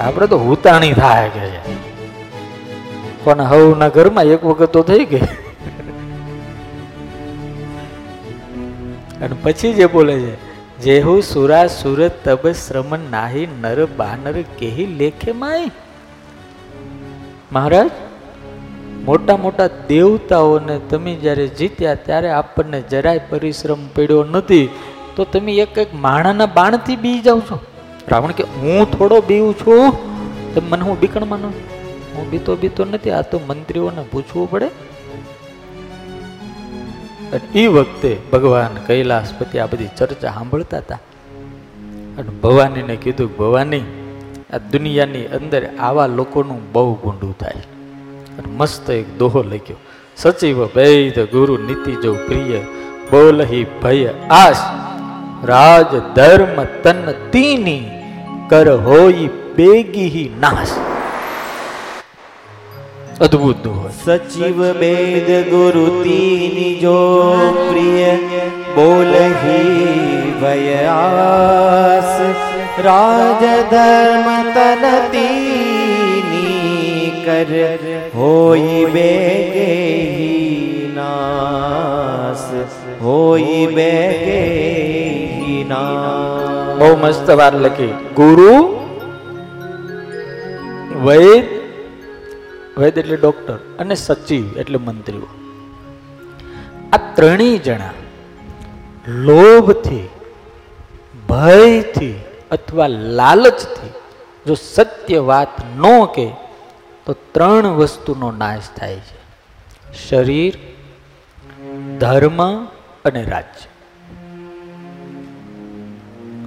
[0.00, 1.60] આપણે તો હુતાણી થાય કે છે.
[3.24, 5.28] પણ હવના ઘરમાં એક વખત તો થઈ ગઈ.
[9.22, 10.45] અને પછી જે બોલે છે
[10.82, 15.70] જેહુ સુરા સુરત તબ શ્રમણ નાહી નર બાનર કેહી લેખે માય?
[17.52, 17.90] મહારાજ,
[19.04, 24.68] મોટા મોટા દેવતાઓને તમે જ્યારે જીત્યા ત્યારે આપણને જરાય પરિશ્રમ પડ્યો નથી.
[25.16, 27.58] તો તમે એક એક માણાના બાણથી બી જાઓ છો.
[28.08, 29.92] રાવણ કે, હું થોડો બીવું છું.
[30.54, 31.48] તમે મને હું બીકણ માનો
[32.14, 33.10] હું બીતો બીતો નથી.
[33.10, 34.70] આ તો મંત્રીઓને પૂછવું પડે.
[37.32, 40.98] અને એ વખતે ભગવાન કૈલાસપતિ આ બધી ચર્ચા સાંભળતા હતા.
[42.18, 43.82] અને ભવાનીને કીધું ભવાની,
[44.52, 47.52] આ દુનિયાની અંદર આવા લોકોનું બહુ ગુંડું થાય.
[48.38, 49.76] અને મસ્ત એક દોહો લખ્યો,
[50.16, 52.58] સચિવ વૈદ ગુરુ નીતિ જો પ્રિય,
[53.10, 54.62] બોલહી ભય આશ.
[55.44, 57.84] રાજ ધર્મ તન તીની,
[58.48, 60.95] કર હોઈ બેગી નાશ.
[63.20, 63.64] અદ્ભુત.
[64.04, 66.96] સચિવ વેદ ગુરુ તીની જો
[67.68, 68.12] પ્રિય
[68.74, 72.10] બોલહી ભયાસ
[72.84, 77.52] રાજ ધર્મ તન તીની કર
[78.16, 79.72] હોઈ બેગે
[80.94, 82.46] નાસ.
[83.02, 84.40] હોઈ બેગે
[85.68, 86.78] નાસ.
[86.78, 87.92] બહુ મસ્ત વાર લખી.
[88.16, 88.54] ગુરુ
[91.04, 91.55] વૈદ
[92.76, 95.26] વૈદ એટલે ડોક્ટર અને સચિવ એટલે મંત્રીઓ.
[96.92, 97.90] આ ત્રણેય જણા
[99.08, 100.08] લોભથી,
[101.28, 102.20] ભયથી
[102.50, 103.88] અથવા લાલચથી
[104.46, 105.48] જો સત્ય વાત
[105.78, 106.30] ન કે,
[107.06, 109.18] તો ત્રણ વસ્તુનો નાશ થાય છે.
[110.08, 110.58] શરીર,
[111.98, 112.64] ધર્મ
[113.04, 113.68] અને રાજ્ય.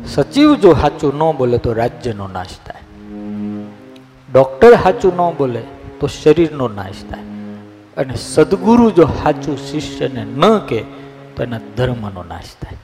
[0.08, 2.82] સચિવ જો સાચું ન બોલે તો રાજ્યનો નાશ થાય.
[4.34, 7.24] ડોક્ટર સાચું ન બોલે તો શરીરનો નાશ થાય.
[7.98, 10.82] અને સદગુરુ જો સાચું શિષ્યને ન કે
[11.36, 12.78] તો એના ધર્મનો નાશ થાય.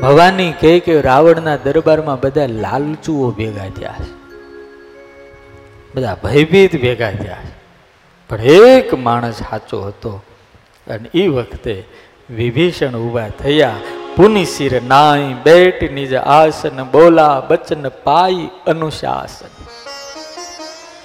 [0.00, 4.12] ભવાની કહે કે રાવણના દરબારમાં બધા લાલચુઓ ભેગા થયા છે.
[5.94, 7.58] બધા ભયભીત ભેગા થયા છે.
[8.28, 10.22] પણ એક માણસ સાચો હતો
[10.90, 11.84] અને એ વખતે
[12.30, 13.74] વિભીષણ ઊભા થયા.
[14.16, 19.67] પુનિ શિર નાય બેટ નિજ આસન બોલા બચન પાઈ અનુશાસન.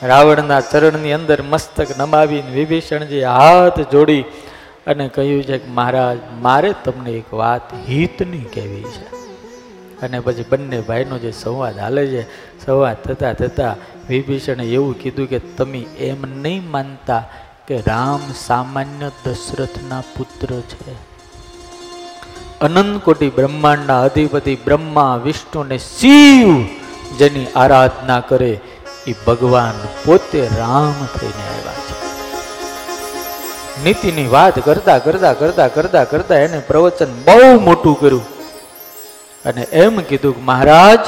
[0.03, 4.25] રાવણના ચરણની અંદર મસ્તક નમાવીને વિભીષણજી હાથ જોડી
[4.87, 9.05] અને કહ્યું છે કે મહારાજ, મારે તમને એક વાત હિતની કહેવી છે.
[10.01, 12.23] અને પછી બંને ભાઈનો જે સંવાદ હાલે છે,
[12.65, 13.75] સંવાદ થતાં થતાં
[14.07, 17.23] વિભીષણે એવું કીધું કે તમે એમ નહીં માનતા
[17.67, 20.93] કે રામ સામાન્ય દશરથના પુત્ર છે.
[22.61, 26.65] અનંત કોટી બ્રહ્માંડના અધિપતિ બ્રહ્મા, વિષ્ણુ ને શિવ
[27.17, 28.59] જેની આરાધના કરે
[29.07, 32.03] એ ભગવાન પોતે રામ થઈને આવ્યા છે.
[33.83, 38.25] નીતિની વાત કરતા કરતા કરતા કરતા કરતા એને પ્રવચન બહુ મોટું કર્યું.
[39.45, 40.99] અને એમ કીધું મહારાજ,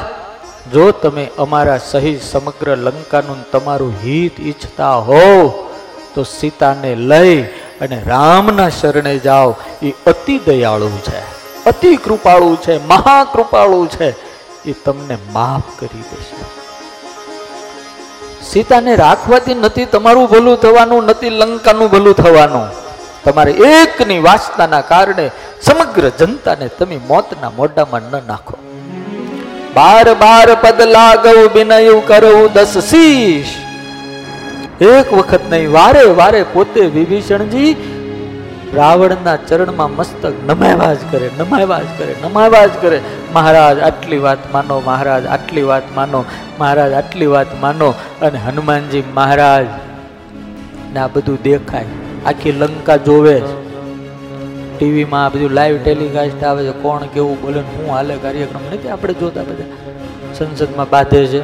[0.73, 5.51] જો તમે અમારા સહિત સમગ્ર લંકાનું તમારું હિત ઈચ્છતા હો
[6.15, 7.43] તો સીતાને લઈ
[7.81, 9.55] અને રામના શરણે જાઓ.
[9.81, 11.19] એ અતિ દયાળુ છે.
[11.65, 12.87] અતિ કૃપાળુ છે.
[12.87, 14.09] મહાકૃપાળુ છે.
[14.65, 16.64] એ તમને માફ કરી દેશે.
[18.51, 22.67] સીતાને રાખવાથી નથી તમારું ભલું થવાનું, નથી લંકાનું ભલું થવાનું.
[23.23, 25.25] તમારે એકની વાસનાના કારણે
[25.61, 28.57] સમગ્ર જનતાને તમે મોતના મોઢામાં ન નાખો.
[29.75, 33.53] બાર બાર પદ લાગવ બિનયું કરવું દસ શીશ.
[34.81, 37.71] એક વખત નહીં, વારે વારે પોતે વિભીષણજી
[38.75, 43.01] રાવણના ચરણમાં મસ્તક નમાવ્યા જ કરે નમાવ્યા જ કરે નમાવ્યા જ કરે.
[43.33, 46.25] મહારાજ, આટલી વાત માનો, મહારાજ, આટલી વાત માનો,
[46.59, 47.93] મહારાજ, આટલી વાત માનો.
[48.21, 49.65] અને હનુમાનજી, મહારાજ,
[50.93, 51.85] ને આ બધું દેખાય.
[52.25, 53.41] આખી લંકા જોવે
[54.77, 56.71] ટીવીમાં આ બધું લાઈવ ટેલિકાસ્ટ આવે છે.
[56.71, 59.63] કોણ કેવું બોલે શું હાલે કાર્યક્રમ નથી આપણે જોતા બધા.
[60.33, 61.41] સંસદમાં બાંધે છે.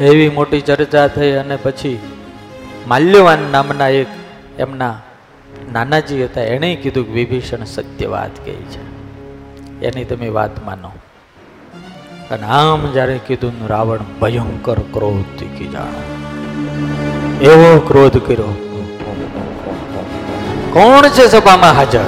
[0.00, 1.98] એવી મોટી ચર્ચા થઈ અને પછી
[2.88, 4.06] માલ્યવાન નામના એક
[4.58, 5.00] એમના
[5.72, 8.96] નાનાજી હતા, એણે કીધું કે વિભીષણ સત્ય વાત કહી છે.
[9.80, 10.92] એની તમે વાત માનો.
[12.30, 16.02] અને આમ જ્યારે કીધું રાવણ ભયંકર ક્રોધથી કી જાણો.
[17.40, 18.62] એવો ક્રોધ કર્યો.
[20.72, 22.04] કોણ છે સભામાં હાજર?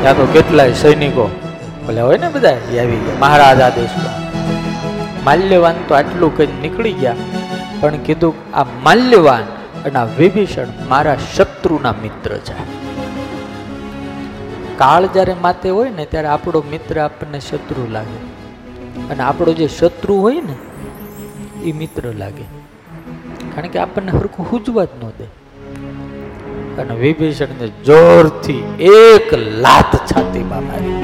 [0.00, 1.30] ત્યાં તો કેટલાય સૈનિકો.
[1.88, 3.18] ભલે હોય ને બધા આવી ગયા.
[3.20, 4.21] મહારાજ આદેશમાં
[5.24, 7.16] માલ્યવાન તો આટલું કઈ નીકળી ગયા,
[7.80, 9.44] પણ કીધું આ માલ્યવાન
[9.84, 12.56] અને આ વિભીષણ મારા શત્રુના મિત્ર છે.
[14.78, 18.20] કાળ જ્યારે માથે હોય ને ત્યારે આપણો મિત્ર આપણને શત્રુ લાગે.
[19.10, 20.56] અને આપણો જે શત્રુ હોય ને,
[21.64, 22.46] એ મિત્ર લાગે.
[23.54, 25.28] કારણ કે આપણને હરખું હુજવા જ ન દે.
[26.82, 30.96] અને વિભીષણને જોરથી એક લાત છાતીમાં મારી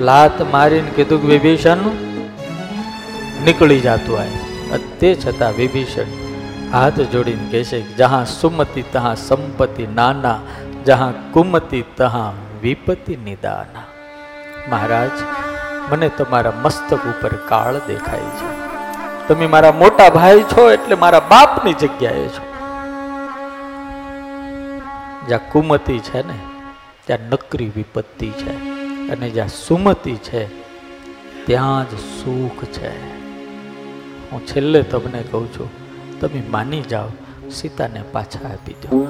[0.00, 1.76] લાત મારીને કીધું કે વિભીષણ
[3.44, 4.26] નીકળી જતું આય.
[5.00, 6.02] તે છતાં વિભીષણ
[6.72, 10.38] હાથ જોડીને કહેશે છે જહાં સુમતિ, તહાં સંપત્તિ નાના,
[10.86, 13.82] જહાં કુમતિ, તહાં વિપત્તિ નિદાના.
[14.70, 15.10] મહારાજ,
[15.92, 18.68] મને તમારા મસ્તક ઉપર કાળ દેખાય છે.
[19.28, 22.54] તમે મારા મોટા ભાઈ છો એટલે મારા બાપની જગ્યાએ છો.
[25.28, 26.38] જ્યાં કુમતિ છે ને,
[27.06, 28.67] ત્યાં નકરી વિપત્તિ છે.
[29.11, 30.41] અને જ્યાં સુમતિ છે
[31.45, 32.91] ત્યાં જ સુખ છે
[34.29, 35.69] હું છેલ્લે તમને કહું છું
[36.19, 37.11] તમે માની જાઓ
[37.51, 39.03] સીતાને પાછા આપી દો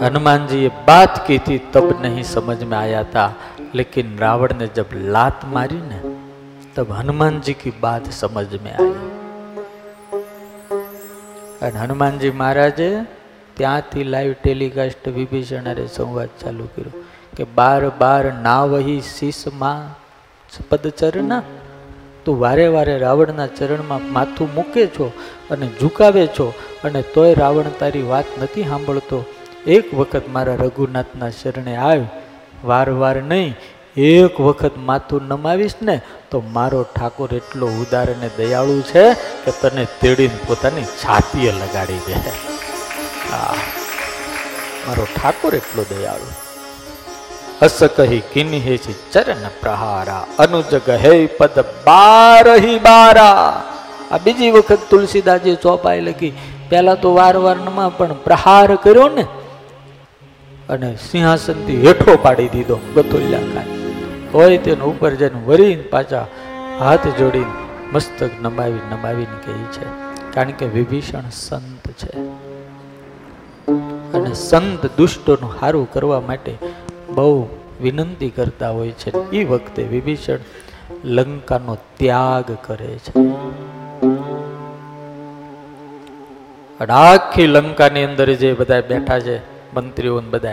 [0.00, 3.24] हनुमान जी ये बात की थी तब नहीं समझ में आया था
[3.74, 6.00] लेकिन रावण ने जब लात मारी ना
[6.76, 8.94] तब हनुमान जी की बात समझ में आई
[11.62, 12.88] અને હનુમાનજી મહારાજે
[13.59, 17.05] ત્યાંથી લાઈવ ટેલિકાસ્ટ વિભીષણ અરે સંવાદ ચાલુ કર્યો
[17.37, 19.81] કે બાર બાર ના વહી શીશમાં
[20.69, 21.41] પદચરના
[22.25, 25.07] તું વારે વારે રાવણના ચરણમાં માથું મૂકે છો
[25.51, 26.47] અને ઝુકાવે છો
[26.83, 29.19] અને તોય રાવણ તારી વાત નથી સાંભળતો.
[29.67, 32.07] એક વખત મારા રઘુનાથના શરણે આવ્યો
[32.67, 33.55] વાર વાર નહીં,
[33.97, 35.95] એક વખત માથું નમાવીશ ને
[36.31, 39.05] તો મારો ઠાકોર એટલો ઉદાર અને દયાળુ છે
[39.43, 42.15] કે તને તેડીને પોતાની છાતીએ લગાડી દે.
[44.83, 46.29] મારો ઠાકોર એટલો દયાળુ.
[47.61, 53.49] હસ કહી કિન્હે છે ચરણ પ્રહારા, અનુજ ગહે પદ બારહી બારા.
[54.13, 56.33] આ બીજી વખત તુલસીદાસજી ચોપાઈ લખી,
[56.69, 59.25] પહેલા તો વાર વાર નમા પણ પ્રહાર કર્યો ને,
[60.69, 63.77] અને સિંહાસનથી હેઠો પાડી દીધો ગથુલ્યા ખાય
[64.33, 66.25] હોય તેને ઉપર જઈને વરીને પાછા
[66.81, 67.53] હાથ જોડીને
[67.93, 69.85] મસ્તક નમાવી નમાવીને કહી છે,
[70.35, 72.11] કારણ કે વિભીષણ સંત છે.
[74.13, 76.57] અને સંત દુષ્ટોનું સારું કરવા માટે
[77.09, 77.47] બહુ
[77.81, 79.29] વિનંતી કરતા હોય છે.
[79.29, 80.37] એ વખતે વિભીષણ
[81.03, 83.13] લંકાનો ત્યાગ કરે છે.
[86.89, 89.37] આખી લંકાની અંદર જે બધા બેઠા છે,
[89.73, 90.51] મંત્રીઓ બધા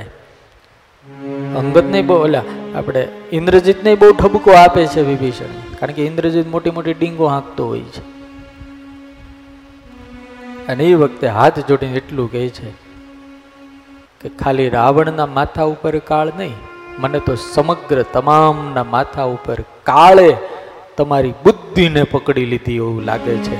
[1.56, 2.42] અંગત નહીં બહુ, ઓલા,
[2.74, 5.76] આપણે ઇન્દ્રજીત ને બહુ ઠબકો આપે છે વિભીષણ.
[5.78, 8.16] કારણ કે ઇન્દ્રજીત મોટી મોટી ડીંગો હાંકતો હોય છે.
[10.68, 12.85] અને એ વખતે હાથ જોડીને એટલું કહે છે
[14.26, 16.54] કે ખાલી રાવણના માથા ઉપર કાળ નહીં,
[17.00, 20.30] મને તો સમગ્ર તમામના માથા ઉપર કાળે
[20.98, 23.58] તમારી બુદ્ધિને પકડી લીધી એવું લાગે છે.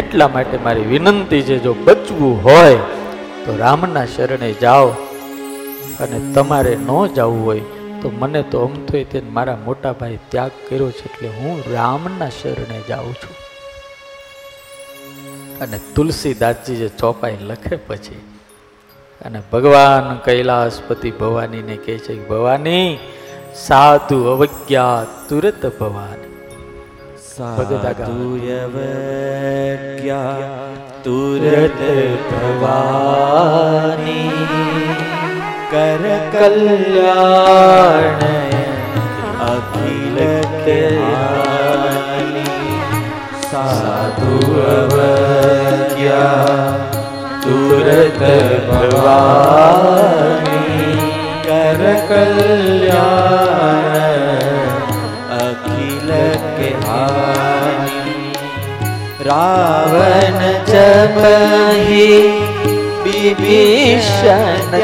[0.00, 2.78] એટલા માટે મારી વિનંતી છે, જો બચવું હોય
[3.44, 4.88] તો રામના શરણે જાઓ
[6.04, 7.64] અને તમારે ન જવું હોય
[8.02, 12.80] તો મને તો અમથોય તે મારા મોટા ભાઈ ત્યાગ કર્યો છે, એટલે હું રામના શરણે
[12.88, 13.36] જાઉં છું.
[15.60, 18.22] અને તુલસીદાસજી જે ચોપાઈ લખે પછી
[19.26, 22.98] અને ભગવાન કૈલાસપતિ ભવાનીને કહે છે ભવાની,
[23.54, 26.34] સાધુ અવજ્ઞા તુરત ભવાની.
[31.04, 31.80] તુરત
[32.30, 34.30] ભવાની.
[35.70, 36.02] કર
[36.32, 38.22] કલ્યાણ
[39.46, 40.18] અખિલ
[43.50, 44.36] સાધુ
[44.74, 46.55] અવજ્ઞા
[48.88, 50.76] ભવાની
[51.46, 53.56] કર કલ્યાણ
[55.38, 56.10] અખિલ
[56.56, 58.32] કે હાની
[59.28, 62.20] રાવણ જબહી
[63.06, 64.76] વિભીષણ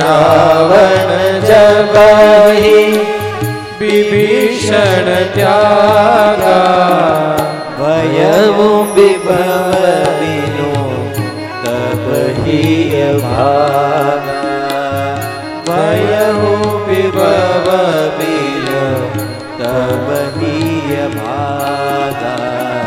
[0.00, 1.12] રાવણ
[1.44, 2.86] જબહી
[3.80, 6.58] વિભીષણ ત્યાગા
[7.78, 9.47] ભયવું વિભવ
[16.88, 17.68] વિભવ
[18.18, 18.84] વિનો
[19.58, 22.86] તબહી ભાગા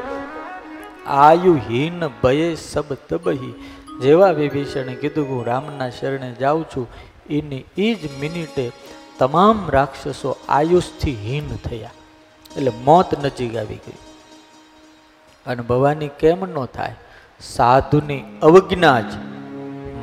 [1.07, 3.55] આયુહીન ભયે સબ તબહી.
[4.01, 6.88] જેવા વિભીષણે કીધું, હું રામના શરણે જાઉં છું.
[7.30, 8.72] એની એ જ મિનિટે
[9.18, 11.90] તમામ રાક્ષસો આયુષથી હીન થયા.
[12.57, 13.92] એટલે મોત નજીક આવી ગઈ.
[15.47, 16.95] અને ભવાની કેમ ન થાય?
[17.45, 19.12] સાધુની અવજ્ઞા જ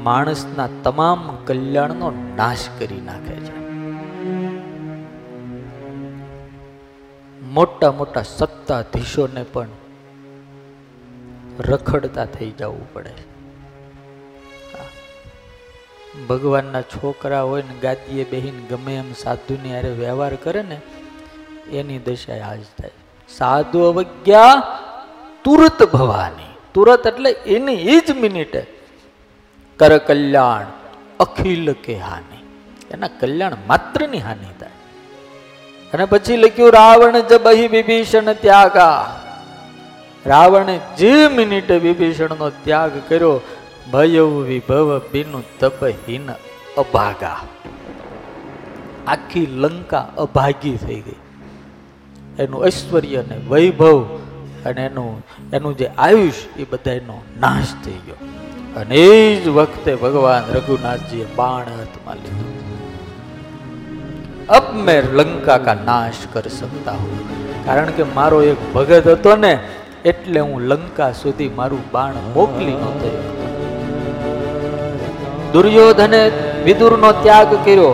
[0.03, 3.61] માણસના તમામ કલ્યાણનો નાશ કરી નાખે છે.
[7.41, 9.67] મોટા મોટા સત્તાધીશોને પણ
[11.59, 13.31] રખડતા થઈ જવું પડે
[16.29, 20.81] ભગવાનના છોકરા હોય ને ગાદીએ બેહીને ગમે એમ સાધુની હારે વ્યવહાર કરે ને,
[21.71, 22.91] એની દશા આજ થાય.
[23.29, 24.63] સાધુ અવજ્ઞા
[25.43, 26.50] તુરત ભવાની.
[26.73, 28.67] તુરત એટલે એની એ જ મિનિટે
[29.77, 30.65] કર કલ્યાણ
[31.19, 32.43] અખિલ કે હાનિ.
[32.91, 34.69] એના કલ્યાણ માત્રની હાનિ થાય.
[35.93, 39.21] અને પછી લખ્યું, રાવણ જબહી વિભીષણ ત્યાગા.
[40.25, 43.41] રાવણે જે મિનિટે વિભીષણનો ત્યાગ કર્યો,
[43.93, 46.31] ભય વિભવ બિનુ તપહીન
[46.77, 47.39] અભાગા.
[49.07, 51.15] આખી લંકા અભાગી થઈ ગઈ.
[52.39, 54.19] એનું ઐશ્વર્ય ને વૈભવ
[54.65, 58.15] અને એનું એનું જે આયુષ્ય એ બધા એનો નાશ થઈ ગયો.
[58.79, 62.61] અને એ જ વખતે ભગવાન રઘુનાથજીએ બાણ હાથમાં લીધું.
[64.47, 67.41] અબ મેં લંકા કા નાશ કરી શકતા હું.
[67.65, 69.59] કારણ કે મારો એક ભગત હતો ને,
[70.05, 73.27] એટલે હું લંકા સુધી મારું બાણ મોકલી ન થયો.
[75.53, 76.31] દુર્યોધને
[76.63, 77.91] વિદુરનો ત્યાગ કર્યો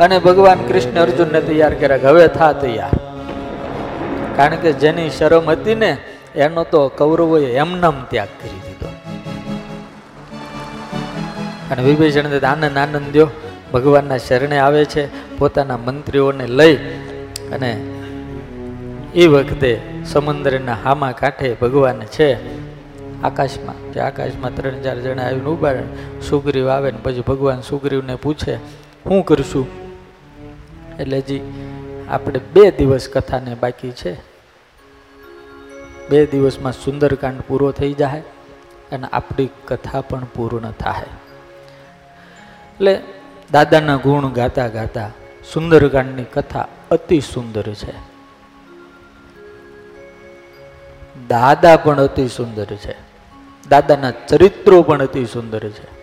[0.00, 3.01] અને ભગવાન કૃષ્ણ અર્જુનને તૈયાર કર્યા હવે થા તૈયાર.
[4.36, 5.90] કારણ કે જેની શરમ હતી ને,
[6.34, 8.88] એનો તો કૌરવોએ એમનામ ત્યાગ કરી દીધો.
[11.70, 13.28] અને વિભીષણ આનંદ આનંદ દ્યો
[13.72, 15.04] ભગવાનના શરણે આવે છે,
[15.38, 16.76] પોતાના મંત્રીઓને લઈ
[17.52, 17.70] અને
[19.14, 19.70] એ વખતે
[20.04, 22.28] સમુદ્રના હામા કાંઠે ભગવાન છે,
[23.22, 25.74] આકાશમાં જે આકાશમાં ત્રણ ચાર જણા આવીને ઊભા
[26.28, 28.54] સુગ્રીવ આવે ને પછી ભગવાન સુગ્રીવને પૂછે
[29.04, 29.66] શું કરશું?
[30.98, 31.42] એટલે જી
[32.08, 34.32] આપણે બે દિવસ કથાને બાકી છે.
[36.08, 38.20] બે દિવસમાં સુંદરકાંડ પૂરો થઈ જાય
[38.92, 41.04] અને આપણી કથા પણ પૂર્ણ થાય.
[42.74, 43.00] એટલે
[43.52, 45.10] દાદાના ગુણ ગાતા ગાતા
[45.52, 47.92] સુંદરકાંડની કથા અતિ સુંદર છે.
[51.28, 52.96] દાદા પણ અતિ સુંદર છે.
[53.68, 56.02] દાદાના ચરિત્રો પણ અતિ સુંદર છે.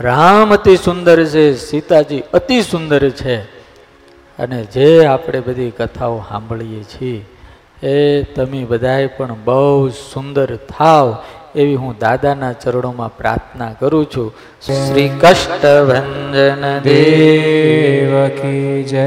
[0.00, 3.55] રામ અતિ સુંદર છે, સીતાજી અતિ સુંદર છે.
[4.38, 7.24] અને જે આપણે બધી કથાઓ સાંભળીએ છીએ,
[7.86, 11.16] એ તમે બધાએ પણ બહુ સુંદર થાવ
[11.54, 14.34] એવી હું દાદાના ચરણોમાં પ્રાર્થના કરું છું.
[14.66, 18.12] શ્રી કષ્ટ ભંજન દેવ
[18.82, 19.06] જય.